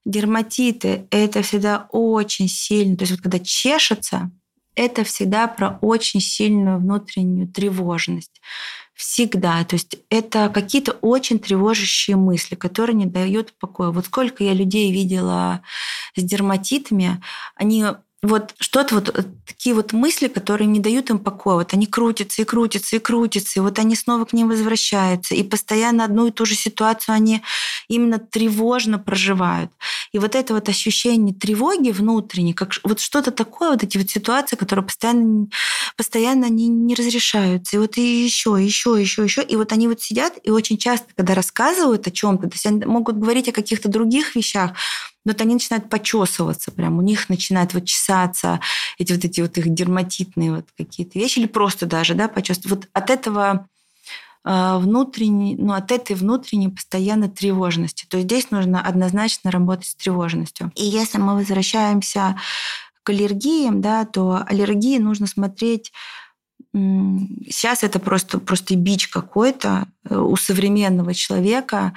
Дерматиты– 0.05 1.07
это 1.11 1.43
всегда 1.43 1.89
очень 1.91 2.49
сильно, 2.49 2.97
то 2.97 3.03
есть 3.03 3.13
вот 3.13 3.23
когда 3.23 3.39
чешется, 3.39 4.31
это 4.77 5.05
всегда 5.05 5.49
про 5.49 5.79
очень 5.81 6.21
сильную 6.21 6.79
внутреннюю 6.79 7.49
тревожность. 7.49 8.41
Всегда. 8.95 9.63
То 9.65 9.75
есть 9.75 9.97
это 10.09 10.49
какие-то 10.49 10.93
очень 10.93 11.39
тревожащие 11.39 12.17
мысли, 12.17 12.55
которые 12.55 12.95
не 12.97 13.07
дают 13.07 13.53
покоя. 13.59 13.91
Вот 13.91 14.07
сколько 14.07 14.45
я 14.45 14.55
людей 14.55 14.91
видела 14.93 15.63
с 16.15 16.23
дерматитами, 16.23 17.23
они 17.55 17.85
вот 18.27 18.55
что-то 18.59 18.97
вот 18.97 19.09
э, 19.09 19.25
такие 19.47 19.75
вот 19.75 19.93
мысли, 19.93 20.29
которые 20.29 20.67
не 20.67 20.81
дают 20.81 21.11
им 21.11 21.19
покоя. 21.19 21.57
Вот 21.57 21.73
они 21.73 21.87
крутятся 21.87 22.43
и 22.43 22.45
крутятся 22.45 22.97
и 22.97 22.99
крутятся, 22.99 23.59
и 23.59 23.63
вот 23.63 23.79
они 23.79 23.97
снова 23.97 24.25
к 24.25 24.33
ним 24.33 24.49
возвращаются, 24.49 25.35
и 25.35 25.43
постоянно 25.43 26.05
одну 26.05 26.27
и 26.27 26.31
ту 26.31 26.45
же 26.45 26.55
ситуацию 26.55 27.15
они 27.15 27.43
именно 27.89 28.19
тревожно 28.19 28.99
проживают. 28.99 29.71
И 30.13 30.19
вот 30.19 30.35
это 30.35 30.55
вот 30.55 30.69
ощущение 30.69 31.35
тревоги 31.35 31.91
внутренней, 31.91 32.53
как 32.53 32.73
вот 32.85 33.01
что-то 33.01 33.31
такое, 33.31 33.71
вот 33.71 33.83
эти 33.83 33.99
вот 33.99 34.11
ситуации, 34.11 34.57
которые 34.57 34.85
постоянно, 34.85 35.49
постоянно 35.97 36.47
они 36.47 36.69
не 36.69 36.95
разрешаются. 36.95 37.77
И 37.77 37.79
вот 37.79 37.97
и 37.97 38.25
еще, 38.25 38.57
еще, 38.61 38.97
еще, 38.99 39.25
еще. 39.25 39.43
И 39.43 39.57
вот 39.57 39.73
они 39.73 39.89
вот 39.89 40.01
сидят, 40.03 40.35
и 40.43 40.51
очень 40.51 40.79
часто, 40.79 41.07
когда 41.15 41.35
рассказывают 41.35 42.07
о 42.07 42.11
чем-то, 42.11 42.49
то 42.49 42.55
есть 42.55 42.67
они 42.67 42.85
могут 42.85 43.19
говорить 43.19 43.49
о 43.49 43.53
каких-то 43.53 43.89
других 43.89 44.35
вещах, 44.35 44.73
вот 45.33 45.41
они 45.41 45.55
начинают 45.55 45.89
почесываться, 45.89 46.71
прям 46.71 46.99
у 46.99 47.03
них 47.03 47.29
начинают 47.29 47.75
вот 47.75 47.85
чесаться 47.85 48.61
эти 48.99 49.13
вот 49.13 49.25
эти 49.25 49.41
вот 49.41 49.57
их 49.59 49.73
дерматитные 49.73 50.55
вот 50.55 50.67
какие-то 50.77 51.19
вещи, 51.19 51.39
или 51.39 51.47
просто 51.47 51.87
даже, 51.87 52.15
да, 52.15 52.29
почесывать. 52.29 52.71
Вот 52.71 52.89
от 52.93 53.11
этого 53.11 53.69
э, 54.45 54.79
внутренней, 54.79 55.57
ну, 55.57 55.73
от 55.73 55.93
этой 55.93 56.17
внутренней 56.17 56.69
постоянной 56.69 57.29
тревожности. 57.29 58.07
То 58.09 58.17
есть 58.17 58.29
здесь 58.29 58.51
нужно 58.51 58.81
однозначно 58.81 59.51
работать 59.51 59.87
с 59.87 59.95
тревожностью. 59.95 60.73
И 60.75 60.85
если 60.85 61.19
мы 61.19 61.35
возвращаемся 61.35 62.37
к 63.03 63.11
аллергиям, 63.11 63.81
да, 63.81 64.05
то 64.05 64.43
аллергии 64.47 64.99
нужно 64.99 65.27
смотреть 65.27 65.93
Сейчас 66.73 67.85
это 67.85 67.99
просто, 67.99 68.39
просто 68.39 68.77
бич 68.77 69.09
какой-то 69.09 69.87
э, 70.05 70.15
у 70.15 70.37
современного 70.37 71.15
человека 71.15 71.95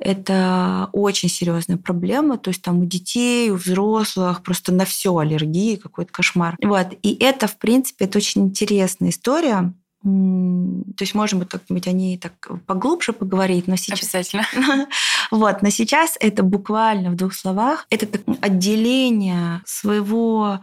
это 0.00 0.88
очень 0.92 1.28
серьезная 1.28 1.76
проблема. 1.76 2.38
То 2.38 2.50
есть 2.50 2.62
там 2.62 2.80
у 2.80 2.84
детей, 2.84 3.50
у 3.50 3.56
взрослых 3.56 4.42
просто 4.42 4.72
на 4.72 4.84
все 4.84 5.16
аллергии, 5.16 5.76
какой-то 5.76 6.10
кошмар. 6.12 6.56
Вот. 6.62 6.88
И 7.02 7.16
это, 7.20 7.46
в 7.46 7.56
принципе, 7.58 8.06
это 8.06 8.18
очень 8.18 8.42
интересная 8.46 9.10
история. 9.10 9.72
То 10.02 11.04
есть, 11.04 11.14
можем 11.14 11.40
быть, 11.40 11.50
как-нибудь 11.50 11.86
о 11.86 11.92
ней 11.92 12.16
так 12.16 12.32
поглубже 12.66 13.12
поговорить, 13.12 13.66
но 13.68 13.76
сейчас... 13.76 14.00
Обязательно. 14.00 14.46
Вот, 15.30 15.62
но 15.62 15.70
сейчас 15.70 16.16
это 16.18 16.42
буквально 16.42 17.10
в 17.10 17.16
двух 17.16 17.34
словах. 17.34 17.86
Это 17.90 18.08
отделение 18.40 19.62
своего, 19.64 20.60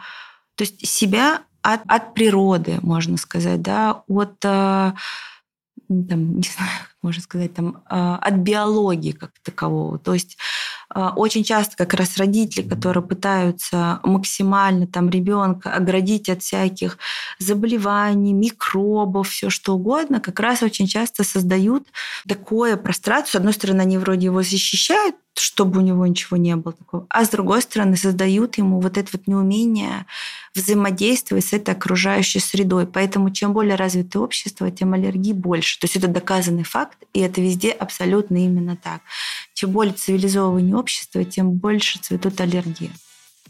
то 0.56 0.64
есть 0.64 0.86
себя 0.86 1.44
от, 1.62 1.82
от 1.88 2.14
природы, 2.14 2.80
можно 2.82 3.16
сказать, 3.18 3.62
да, 3.62 4.04
от 4.08 4.44
э, 4.44 4.92
там, 5.88 6.38
не 6.38 6.44
знаю, 6.44 6.72
можно 7.02 7.22
сказать, 7.22 7.54
там, 7.54 7.84
а, 7.86 8.18
от 8.18 8.36
биологии 8.36 9.12
как 9.12 9.32
такового. 9.44 10.00
То 10.00 10.14
есть 10.14 10.38
очень 10.94 11.44
часто 11.44 11.76
как 11.76 11.94
раз 11.94 12.18
родители, 12.18 12.68
которые 12.68 13.04
пытаются 13.04 14.00
максимально 14.04 14.88
там 14.88 15.10
ребенка 15.10 15.74
оградить 15.74 16.30
от 16.30 16.42
всяких 16.42 16.98
заболеваний, 17.40 18.34
микробов, 18.34 19.30
все 19.30 19.50
что 19.50 19.76
угодно, 19.76 20.20
как 20.20 20.40
раз 20.40 20.64
очень 20.64 20.88
часто 20.88 21.24
создают 21.24 21.88
такое 22.28 22.78
пространство. 22.78 23.38
С 23.38 23.40
одной 23.40 23.54
стороны, 23.54 23.82
они 23.82 23.98
вроде 23.98 24.26
его 24.26 24.44
защищают, 24.44 25.16
чтобы 25.36 25.80
у 25.80 25.82
него 25.84 26.08
ничего 26.08 26.36
не 26.38 26.56
было 26.56 26.74
такого, 26.74 27.06
а 27.10 27.24
с 27.24 27.30
другой 27.30 27.62
стороны 27.62 27.96
создают 27.96 28.58
ему 28.58 28.80
вот 28.80 28.98
это 28.98 29.10
вот 29.14 29.28
неумение 29.28 30.06
взаимодействовать 30.56 31.46
с 31.46 31.54
этой 31.54 31.76
окружающей 31.76 32.40
средой. 32.40 32.88
Поэтому 32.88 33.30
чем 33.30 33.54
более 33.54 33.76
развитое 33.76 34.24
общество, 34.24 34.72
тем 34.72 34.94
аллергии 34.94 35.34
больше. 35.34 35.80
То 35.80 35.86
есть 35.86 35.96
это 35.96 36.08
доказанный 36.08 36.64
факт, 36.64 36.98
и 37.14 37.20
это 37.20 37.40
везде 37.42 37.70
абсолютно 37.70 38.38
именно 38.38 38.76
так. 38.76 39.02
Чем 39.58 39.72
более 39.72 39.96
цивилизованное 39.96 40.78
общество, 40.78 41.24
тем 41.24 41.54
больше 41.54 41.98
цветут 41.98 42.40
аллергии. 42.40 42.92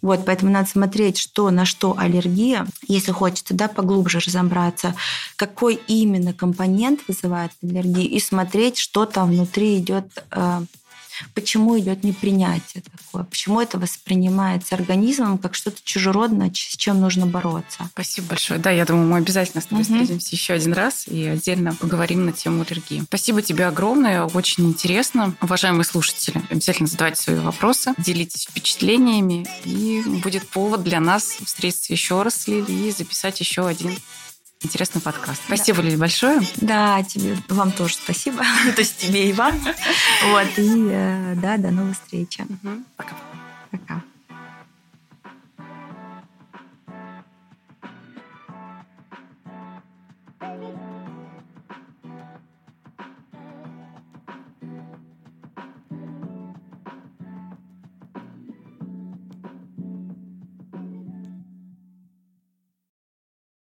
Вот, 0.02 0.24
поэтому 0.26 0.50
надо 0.50 0.70
смотреть, 0.70 1.18
что 1.18 1.50
на 1.52 1.66
что 1.66 1.98
аллергия, 1.98 2.66
если 2.88 3.12
хочется, 3.12 3.54
да, 3.54 3.68
поглубже 3.68 4.20
разобраться, 4.20 4.96
какой 5.36 5.78
именно 5.90 6.34
компонент 6.34 7.02
вызывает 7.10 7.52
аллергию, 7.62 8.10
и 8.10 8.22
смотреть, 8.22 8.78
что 8.78 9.06
там 9.06 9.32
внутри 9.32 9.80
идет 9.80 10.24
э, 10.32 10.62
почему 11.34 11.78
идет 11.80 12.04
непринятие 12.04 12.84
такое, 12.84 13.24
почему 13.24 13.62
это 13.62 13.78
воспринимается 13.78 14.76
организмом 14.76 15.38
как 15.38 15.56
что-то 15.56 15.78
чужеродное, 15.84 16.52
с 16.54 16.76
чем 16.78 17.02
нужно 17.02 17.26
бороться. 17.26 17.90
Спасибо 17.94 18.28
большое. 18.30 18.60
Да, 18.60 18.72
я 18.72 18.86
думаю, 18.86 19.08
мы 19.08 19.18
обязательно 19.18 19.62
с 19.62 19.66
тобой 19.66 19.84
угу. 19.84 19.94
встретимся 19.94 20.36
еще 20.36 20.54
один 20.54 20.74
раз 20.74 21.08
и 21.08 21.26
отдельно 21.26 21.76
поговорим 21.76 22.26
на 22.26 22.32
тему 22.32 22.64
аллергии. 22.68 23.02
Спасибо 23.02 23.42
тебе 23.42 23.66
огромное, 23.66 24.24
очень 24.24 24.68
интересно. 24.68 25.36
Уважаемые 25.42 25.86
слушатели, 25.86 26.42
обязательно 26.50 26.88
задавайте 26.88 27.22
свои 27.22 27.38
вопросы, 27.38 27.94
делитесь 27.98 28.48
впечатлениями, 28.50 29.48
и 29.64 30.02
будет 30.22 30.48
повод 30.50 30.84
для 30.84 31.00
нас 31.00 31.38
встретиться 31.46 31.94
еще 31.94 32.22
раз 32.22 32.48
и 32.48 32.92
записать 32.92 33.40
еще 33.40 33.68
один 33.68 33.98
интересный 34.62 35.02
подкаст. 35.02 35.42
Спасибо, 35.46 35.82
да. 35.82 35.84
Лили, 35.88 35.96
большое. 35.96 36.42
Да, 36.58 37.04
тебе, 37.04 37.38
вам 37.50 37.72
тоже 37.72 37.96
спасибо. 37.96 38.38
То 38.76 38.82
есть 38.82 38.98
тебе 38.98 39.30
и 39.30 39.34
вам. 39.34 39.54
Вот, 40.26 40.48
и 40.58 40.90
э, 40.92 41.36
да, 41.36 41.58
до 41.58 41.72
новых 41.72 41.96
встреч. 41.96 42.38
Пока. 42.96 43.16
Пока. 43.72 44.04